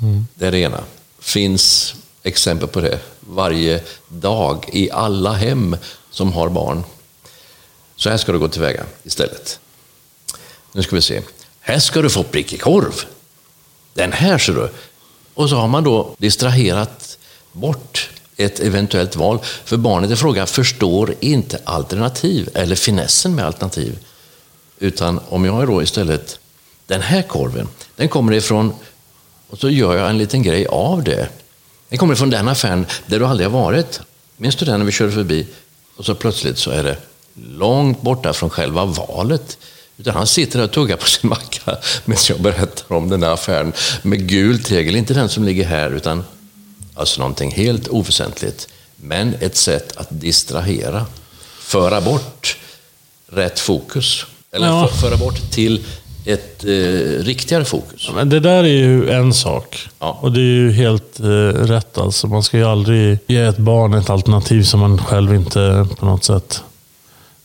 Mm. 0.02 0.28
Det 0.36 0.48
är 0.48 0.52
det 0.52 0.60
ena. 0.60 0.84
Finns 1.20 1.96
exempel 2.24 2.68
på 2.68 2.82
det 2.82 3.00
varje 3.20 3.84
dag 4.08 4.70
i 4.74 4.92
alla 4.92 5.34
hem 5.34 5.78
som 6.10 6.34
har 6.34 6.50
barn. 6.50 6.84
Så 7.96 8.10
här 8.10 8.18
ska 8.18 8.32
du 8.32 8.40
gå 8.40 8.48
tillväga 8.48 8.86
istället. 9.04 9.60
Nu 10.72 10.84
ska 10.84 10.96
vi 10.96 11.02
se. 11.02 11.22
Här 11.60 11.80
ska 11.80 12.02
du 12.02 12.10
få 12.10 12.24
prickig 12.24 12.62
korv. 12.62 13.06
Den 13.94 14.12
här 14.12 14.38
ser 14.38 14.54
du. 14.54 14.70
Och 15.34 15.50
så 15.50 15.56
har 15.56 15.68
man 15.68 15.84
då 15.84 16.16
distraherat 16.18 17.18
bort 17.52 18.10
ett 18.38 18.60
eventuellt 18.60 19.16
val. 19.16 19.40
För 19.66 19.78
barnet 19.78 20.12
i 20.12 20.16
fråga 20.16 20.46
förstår 20.46 21.16
inte 21.20 21.60
alternativ 21.64 22.50
eller 22.54 22.76
finessen 22.76 23.36
med 23.36 23.46
alternativ. 23.46 23.98
Utan 24.80 25.20
om 25.30 25.46
jag 25.46 25.68
då 25.68 25.84
istället, 25.84 26.40
den 26.88 27.02
här 27.02 27.22
korven, 27.22 27.68
den 27.96 28.10
kommer 28.10 28.34
ifrån, 28.34 28.74
och 29.50 29.60
så 29.60 29.70
gör 29.70 29.96
jag 29.96 30.10
en 30.10 30.18
liten 30.18 30.44
grej 30.44 30.68
av 30.68 31.04
det. 31.04 31.30
Den 31.90 32.00
kommer 32.00 32.14
ifrån 32.14 32.30
den 32.30 32.48
affären 32.48 32.86
där 33.06 33.20
du 33.20 33.26
aldrig 33.26 33.50
har 33.50 33.60
varit. 33.60 34.02
Minns 34.38 34.56
du 34.56 34.66
den 34.66 34.80
när 34.80 34.86
vi 34.86 34.92
körde 34.92 35.12
förbi? 35.12 35.48
Och 35.98 36.06
så 36.06 36.16
plötsligt 36.16 36.58
så 36.58 36.72
är 36.72 36.84
det 36.84 36.98
långt 37.34 38.02
borta 38.02 38.34
från 38.34 38.50
själva 38.50 38.86
valet. 38.86 39.58
Utan 39.98 40.14
han 40.14 40.28
sitter 40.28 40.60
där 40.60 40.66
och 40.66 40.72
tuggar 40.72 40.98
på 40.98 41.06
sin 41.06 41.30
macka 41.30 41.78
medan 42.06 42.24
jag 42.30 42.42
berättar 42.42 42.96
om 42.96 43.10
den 43.10 43.20
där 43.20 43.34
affären 43.34 43.74
med 44.02 44.28
gul 44.30 44.64
tegel. 44.64 44.96
Inte 44.96 45.14
den 45.14 45.30
som 45.30 45.44
ligger 45.44 45.66
här, 45.66 45.92
utan 45.92 46.24
alltså 46.94 47.20
någonting 47.20 47.52
helt 47.52 47.88
oväsentligt. 47.88 48.68
Men 48.96 49.36
ett 49.40 49.56
sätt 49.56 49.98
att 49.98 50.08
distrahera, 50.10 51.06
föra 51.60 52.02
bort 52.02 52.58
rätt 53.28 53.60
fokus. 53.60 54.26
Eller 54.52 54.68
ja. 54.68 54.88
föra 54.88 55.18
bort 55.18 55.52
till 55.52 55.86
ett 56.26 56.64
eh, 56.64 56.70
riktigare 57.24 57.66
fokus. 57.66 58.10
Men 58.16 58.30
det 58.30 58.40
där 58.40 58.64
är 58.64 58.68
ju 58.68 59.10
en 59.10 59.34
sak. 59.34 59.88
Ja. 60.00 60.18
Och 60.22 60.32
det 60.32 60.40
är 60.40 60.56
ju 60.56 60.72
helt 60.72 61.20
eh, 61.20 61.26
rätt 61.66 61.98
alltså. 61.98 62.28
Man 62.28 62.44
ska 62.44 62.58
ju 62.58 62.66
aldrig 62.66 63.18
ge 63.28 63.42
ett 63.42 63.58
barn 63.58 63.94
ett 63.94 64.10
alternativ 64.10 64.64
som 64.64 64.80
man 64.80 64.98
själv 64.98 65.36
inte 65.36 65.88
på 66.00 66.06
något 66.06 66.24
sätt 66.24 66.64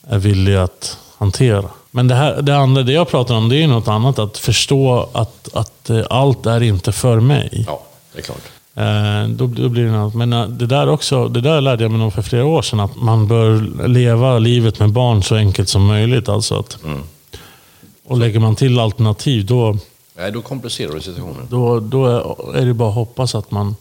är 0.08 0.18
villig 0.18 0.56
att 0.56 0.96
hantera. 1.18 1.64
Men 1.90 2.08
det, 2.08 2.14
här, 2.14 2.42
det 2.42 2.56
andra, 2.56 2.82
det 2.82 2.92
jag 2.92 3.08
pratar 3.08 3.34
om, 3.34 3.48
det 3.48 3.62
är 3.62 3.66
något 3.66 3.88
annat. 3.88 4.18
Att 4.18 4.38
förstå 4.38 5.08
att, 5.12 5.48
att 5.54 5.90
eh, 5.90 6.02
allt 6.10 6.46
är 6.46 6.62
inte 6.62 6.92
för 6.92 7.20
mig. 7.20 7.64
Ja, 7.66 7.82
det 8.12 8.18
är 8.18 8.22
klart. 8.22 8.42
Eh, 8.78 9.28
då, 9.28 9.46
då, 9.46 9.68
blir 9.68 9.84
det 9.84 9.90
något. 9.90 10.14
Men 10.14 10.32
eh, 10.32 10.46
det 10.46 10.66
där 10.66 10.88
också, 10.88 11.28
det 11.28 11.40
där 11.40 11.60
lärde 11.60 11.84
jag 11.84 11.90
mig 11.90 12.00
nog 12.00 12.12
för 12.12 12.22
flera 12.22 12.44
år 12.44 12.62
sedan. 12.62 12.80
Att 12.80 12.96
man 12.96 13.26
bör 13.26 13.86
leva 13.88 14.38
livet 14.38 14.78
med 14.78 14.90
barn 14.90 15.22
så 15.22 15.34
enkelt 15.34 15.68
som 15.68 15.86
möjligt. 15.86 16.28
Alltså 16.28 16.58
att, 16.58 16.84
mm. 16.84 17.02
Och 18.04 18.18
lägger 18.18 18.40
man 18.40 18.56
till 18.56 18.78
alternativ, 18.78 19.46
då... 19.46 19.76
Nej, 20.16 20.32
då 20.32 20.42
komplicerar 20.42 20.92
du 20.92 21.00
situationen. 21.00 21.46
Då, 21.50 21.80
då 21.80 22.06
är 22.54 22.66
det 22.66 22.74
bara 22.74 22.88
att 22.88 22.94
hoppas 22.94 23.34
att 23.34 23.50
man 23.50 23.76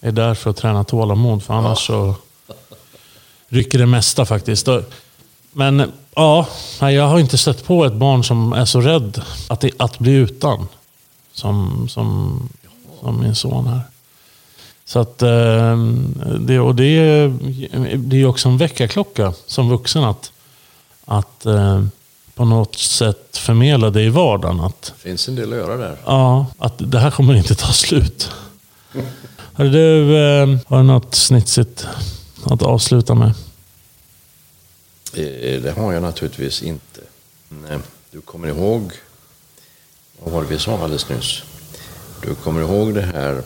är 0.00 0.12
där 0.12 0.34
för 0.34 0.50
att 0.50 0.56
träna 0.56 0.84
tålamod. 0.84 1.42
För 1.42 1.54
annars 1.54 1.90
ja. 1.90 2.14
så 2.14 2.14
rycker 3.48 3.78
det 3.78 3.86
mesta 3.86 4.24
faktiskt. 4.24 4.68
Men 5.52 5.92
ja, 6.14 6.46
jag 6.80 7.08
har 7.08 7.18
inte 7.18 7.38
stött 7.38 7.64
på 7.64 7.84
ett 7.84 7.94
barn 7.94 8.24
som 8.24 8.52
är 8.52 8.64
så 8.64 8.80
rädd 8.80 9.22
att, 9.48 9.64
att 9.76 9.98
bli 9.98 10.12
utan. 10.12 10.68
Som, 11.32 11.88
som, 11.88 12.38
som 13.00 13.20
min 13.20 13.34
son 13.34 13.66
här. 13.66 13.80
Så 14.88 14.98
att, 14.98 15.22
ehm, 15.22 16.14
det, 16.40 16.60
och 16.60 16.74
det, 16.74 16.84
är, 16.84 17.28
det 17.96 18.16
är 18.16 18.26
också 18.26 18.48
en 18.48 18.56
väckarklocka 18.56 19.32
som 19.46 19.68
vuxen 19.68 20.04
att, 20.04 20.32
att 21.04 21.46
ehm, 21.46 21.90
på 22.34 22.44
något 22.44 22.78
sätt 22.78 23.36
förmedla 23.36 23.90
det 23.90 24.02
i 24.02 24.08
vardagen. 24.08 24.60
Att, 24.60 24.82
det 24.82 25.08
finns 25.08 25.28
en 25.28 25.34
del 25.34 25.52
att 25.52 25.58
göra 25.58 25.76
där. 25.76 25.96
Ja, 26.04 26.46
att 26.58 26.74
det 26.78 26.98
här 26.98 27.10
kommer 27.10 27.34
inte 27.34 27.54
ta 27.54 27.72
slut. 27.72 28.30
Hörru 29.52 29.70
du, 29.70 30.18
ehm, 30.18 30.58
har 30.66 30.76
du 30.76 30.84
något 30.84 31.14
snitsigt 31.14 31.86
att 32.44 32.62
avsluta 32.62 33.14
med? 33.14 33.32
Eh, 35.14 35.62
det 35.62 35.74
har 35.76 35.92
jag 35.92 36.02
naturligtvis 36.02 36.62
inte. 36.62 37.00
Eh, 37.70 37.78
du 38.10 38.20
kommer 38.20 38.48
ihåg, 38.48 38.92
vad 40.22 40.32
var 40.32 40.42
det 40.42 40.48
vi 40.48 40.58
sa 40.58 40.78
alldeles 40.78 41.08
nyss? 41.08 41.42
Du 42.22 42.34
kommer 42.34 42.60
ihåg 42.60 42.94
det 42.94 43.02
här 43.02 43.42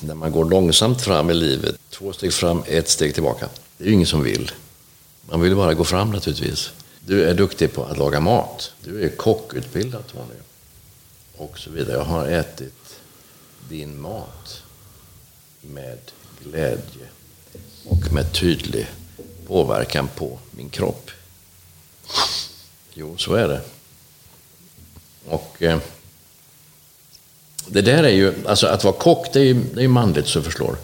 när 0.00 0.14
man 0.14 0.32
går 0.32 0.44
långsamt 0.44 1.02
fram 1.02 1.30
i 1.30 1.34
livet, 1.34 1.78
två 1.90 2.12
steg 2.12 2.32
fram, 2.32 2.62
ett 2.66 2.88
steg 2.88 3.14
tillbaka. 3.14 3.48
Det 3.78 3.84
är 3.84 3.88
ju 3.88 3.94
ingen 3.94 4.06
som 4.06 4.22
vill. 4.22 4.50
Man 5.30 5.40
vill 5.40 5.56
bara 5.56 5.74
gå 5.74 5.84
fram 5.84 6.10
naturligtvis. 6.10 6.70
Du 7.06 7.24
är 7.24 7.34
duktig 7.34 7.72
på 7.72 7.84
att 7.84 7.98
laga 7.98 8.20
mat. 8.20 8.72
Du 8.84 9.04
är 9.04 9.08
kockutbildad 9.08 10.06
Tony. 10.06 10.34
Och 11.36 11.58
så 11.58 11.70
vidare. 11.70 11.96
Jag 11.96 12.04
har 12.04 12.26
ätit 12.26 13.00
din 13.68 14.00
mat 14.00 14.62
med 15.60 15.98
glädje 16.44 17.06
och 17.84 18.12
med 18.12 18.32
tydlig 18.32 18.86
påverkan 19.46 20.08
på 20.16 20.38
min 20.50 20.68
kropp. 20.68 21.10
Jo, 22.94 23.16
så 23.16 23.34
är 23.34 23.48
det. 23.48 23.60
Och 25.28 25.62
eh, 25.62 25.78
det 27.68 27.82
där 27.82 28.02
är 28.04 28.08
ju, 28.08 28.34
alltså 28.46 28.66
att 28.66 28.84
vara 28.84 28.94
kock 28.94 29.32
det 29.32 29.40
är 29.40 29.44
ju 29.44 29.54
det 29.74 29.84
är 29.84 29.88
manligt 29.88 30.26
så 30.26 30.42
förslår. 30.42 30.76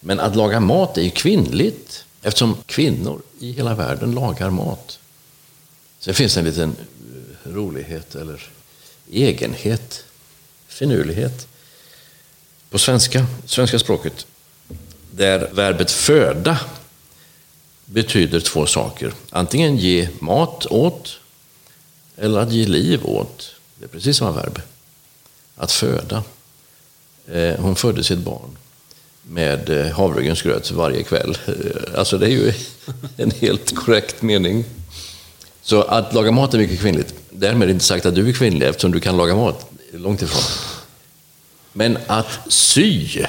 Men 0.00 0.20
att 0.20 0.36
laga 0.36 0.60
mat 0.60 0.98
är 0.98 1.02
ju 1.02 1.10
kvinnligt 1.10 2.04
eftersom 2.22 2.56
kvinnor 2.66 3.22
i 3.38 3.52
hela 3.52 3.74
världen 3.74 4.12
lagar 4.12 4.50
mat. 4.50 4.98
Sen 5.98 6.14
finns 6.14 6.34
det 6.34 6.40
en 6.40 6.46
liten 6.46 6.76
eh, 7.44 7.52
rolighet 7.52 8.14
eller 8.14 8.50
egenhet, 9.12 10.04
finurlighet 10.68 11.46
på 12.70 12.78
svenska, 12.78 13.26
svenska 13.46 13.78
språket 13.78 14.26
där 15.10 15.50
verbet 15.52 15.90
föda 15.90 16.60
betyder 17.84 18.40
två 18.40 18.66
saker. 18.66 19.12
Antingen 19.30 19.76
ge 19.76 20.08
mat 20.18 20.66
åt 20.66 21.18
eller 22.16 22.40
att 22.40 22.52
ge 22.52 22.66
liv 22.66 23.06
åt. 23.06 23.54
Det 23.78 23.84
är 23.84 23.88
precis 23.88 24.16
samma 24.16 24.32
verb. 24.32 24.60
Att 25.60 25.72
föda. 25.72 26.22
Eh, 27.32 27.54
hon 27.58 27.76
födde 27.76 28.04
sitt 28.04 28.18
barn 28.18 28.56
med 29.22 29.70
eh, 29.70 29.92
havregrynsgröt 29.92 30.70
varje 30.70 31.02
kväll. 31.02 31.38
Eh, 31.46 31.98
alltså 31.98 32.18
det 32.18 32.26
är 32.26 32.30
ju 32.30 32.52
en 33.16 33.30
helt 33.30 33.76
korrekt 33.76 34.22
mening. 34.22 34.64
Så 35.62 35.82
att 35.82 36.14
laga 36.14 36.30
mat 36.30 36.54
är 36.54 36.58
mycket 36.58 36.80
kvinnligt. 36.80 37.14
Därmed 37.30 37.70
inte 37.70 37.84
sagt 37.84 38.06
att 38.06 38.14
du 38.14 38.28
är 38.28 38.32
kvinnlig 38.32 38.66
eftersom 38.66 38.92
du 38.92 39.00
kan 39.00 39.16
laga 39.16 39.34
mat. 39.34 39.70
Långt 39.92 40.22
ifrån. 40.22 40.42
Men 41.72 41.98
att 42.06 42.38
sy, 42.48 43.24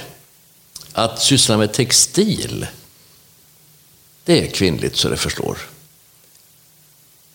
att 0.93 1.21
syssla 1.21 1.57
med 1.57 1.73
textil, 1.73 2.67
det 4.25 4.43
är 4.43 4.47
kvinnligt 4.47 4.95
så 4.95 5.09
det 5.09 5.17
förslår. 5.17 5.57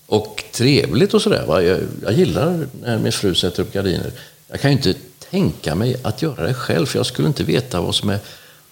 Och 0.06 0.44
trevligt 0.52 1.14
och 1.14 1.22
sådär. 1.22 1.62
Jag, 1.62 1.80
jag 2.02 2.12
gillar 2.12 2.68
när 2.82 2.98
min 2.98 3.12
fru 3.12 3.35
sätter 3.35 3.62
upp 3.62 3.72
gardiner. 3.72 4.12
Jag 4.48 4.61
kan 4.61 4.70
ju 4.70 4.76
inte 4.76 4.94
tänka 5.30 5.74
mig 5.74 5.97
att 6.03 6.22
göra 6.22 6.47
det 6.47 6.55
själv 6.55 6.86
för 6.86 6.99
jag 6.99 7.07
skulle 7.07 7.28
inte 7.28 7.44
veta 7.44 7.80
vad 7.80 7.94
som 7.94 8.09
är 8.09 8.18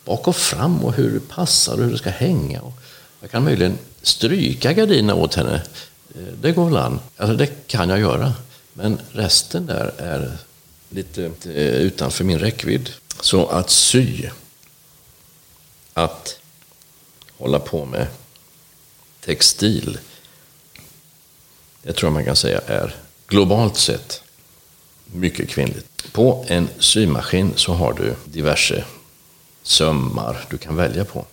bak 0.05 0.29
och 0.29 0.37
fram 0.37 0.85
och 0.85 0.95
hur 0.95 1.11
det 1.11 1.29
passar 1.29 1.73
och 1.73 1.85
hur 1.85 1.93
det 1.93 1.99
ska 1.99 2.11
hänga. 2.11 2.61
Jag 3.21 3.31
kan 3.31 3.45
möjligen 3.45 3.79
stryka 4.03 4.73
gardinerna 4.73 5.15
åt 5.15 5.35
henne. 5.35 5.63
Eh, 6.15 6.23
det 6.41 6.53
går 6.53 6.65
väl 6.65 6.77
an. 6.77 7.01
Alltså 7.17 7.37
det 7.37 7.67
kan 7.67 7.89
jag 7.89 8.01
göra. 8.01 8.33
Men 8.73 9.01
resten 9.13 9.67
där 9.67 9.95
är 9.99 10.39
lite 10.91 11.31
utanför 11.81 12.25
min 12.25 12.39
räckvidd. 12.39 12.91
Så 13.21 13.47
att 13.47 13.71
sy, 13.71 14.29
att 15.93 16.39
hålla 17.39 17.59
på 17.59 17.85
med 17.85 18.07
textil. 19.21 19.99
Det 21.83 21.93
tror 21.93 22.07
jag 22.07 22.13
man 22.13 22.25
kan 22.25 22.37
säga 22.37 22.61
är 22.67 22.95
globalt 23.27 23.77
sett 23.77 24.24
mycket 25.13 25.49
kvinnligt. 25.49 26.13
På 26.13 26.45
en 26.49 26.69
symaskin 26.79 27.53
så 27.57 27.73
har 27.73 27.93
du 27.93 28.15
diverse 28.25 28.85
sömmar 29.63 30.47
du 30.51 30.59
kan 30.59 30.77
välja 30.77 31.05
på. 31.05 31.27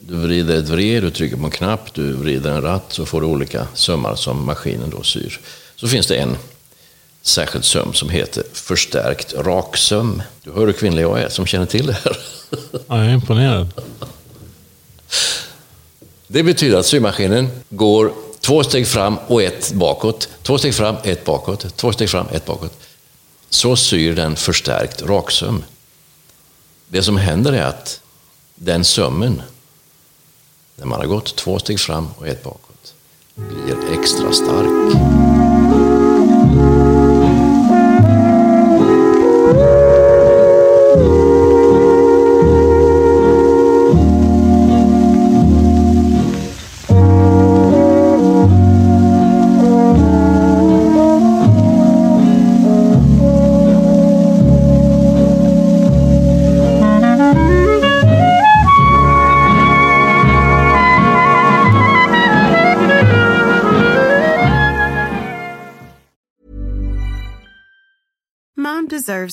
Du 0.00 0.16
vrider 0.16 0.58
ett 0.58 0.68
vred, 0.68 1.02
du 1.02 1.10
trycker 1.10 1.36
på 1.36 1.44
en 1.44 1.50
knapp, 1.50 1.94
du 1.94 2.12
vrider 2.12 2.50
en 2.50 2.62
ratt 2.62 2.84
så 2.88 3.06
får 3.06 3.20
du 3.20 3.26
olika 3.26 3.66
sömmar 3.74 4.14
som 4.14 4.44
maskinen 4.44 4.90
då 4.90 5.02
syr. 5.02 5.40
Så 5.76 5.88
finns 5.88 6.06
det 6.06 6.16
en 6.16 6.36
särskild 7.22 7.64
söm 7.64 7.92
som 7.92 8.08
heter 8.08 8.44
förstärkt 8.52 9.34
raksöm. 9.34 10.22
Du 10.42 10.52
hör 10.52 10.66
hur 10.66 10.72
kvinnlig 10.72 11.02
jag 11.02 11.20
är 11.20 11.28
som 11.28 11.46
känner 11.46 11.66
till 11.66 11.86
det 11.86 11.92
här. 11.92 12.16
Ja, 12.72 12.80
jag 12.88 13.06
är 13.06 13.14
imponerad. 13.14 13.72
Det 16.26 16.42
betyder 16.42 16.78
att 16.78 16.86
symaskinen 16.86 17.48
går 17.68 18.12
två 18.50 18.62
steg 18.62 18.86
fram 18.86 19.18
och 19.26 19.42
ett 19.42 19.72
bakåt. 19.72 20.28
Två 20.42 20.58
steg 20.58 20.74
fram, 20.74 20.96
ett 21.02 21.24
bakåt. 21.24 21.76
Två 21.76 21.92
steg 21.92 22.10
fram, 22.10 22.26
ett 22.32 22.46
bakåt. 22.46 22.78
Så 23.48 23.76
syr 23.76 24.14
den 24.14 24.36
förstärkt 24.36 25.02
raksöm. 25.02 25.64
Det 26.88 27.02
som 27.02 27.16
händer 27.16 27.52
är 27.52 27.62
att 27.62 28.00
den 28.54 28.84
sömmen, 28.84 29.42
när 30.76 30.86
man 30.86 31.00
har 31.00 31.06
gått 31.06 31.36
två 31.36 31.58
steg 31.58 31.80
fram 31.80 32.08
och 32.18 32.28
ett 32.28 32.42
bakåt, 32.44 32.94
blir 33.34 33.98
extra 33.98 34.32
stark. 34.32 35.29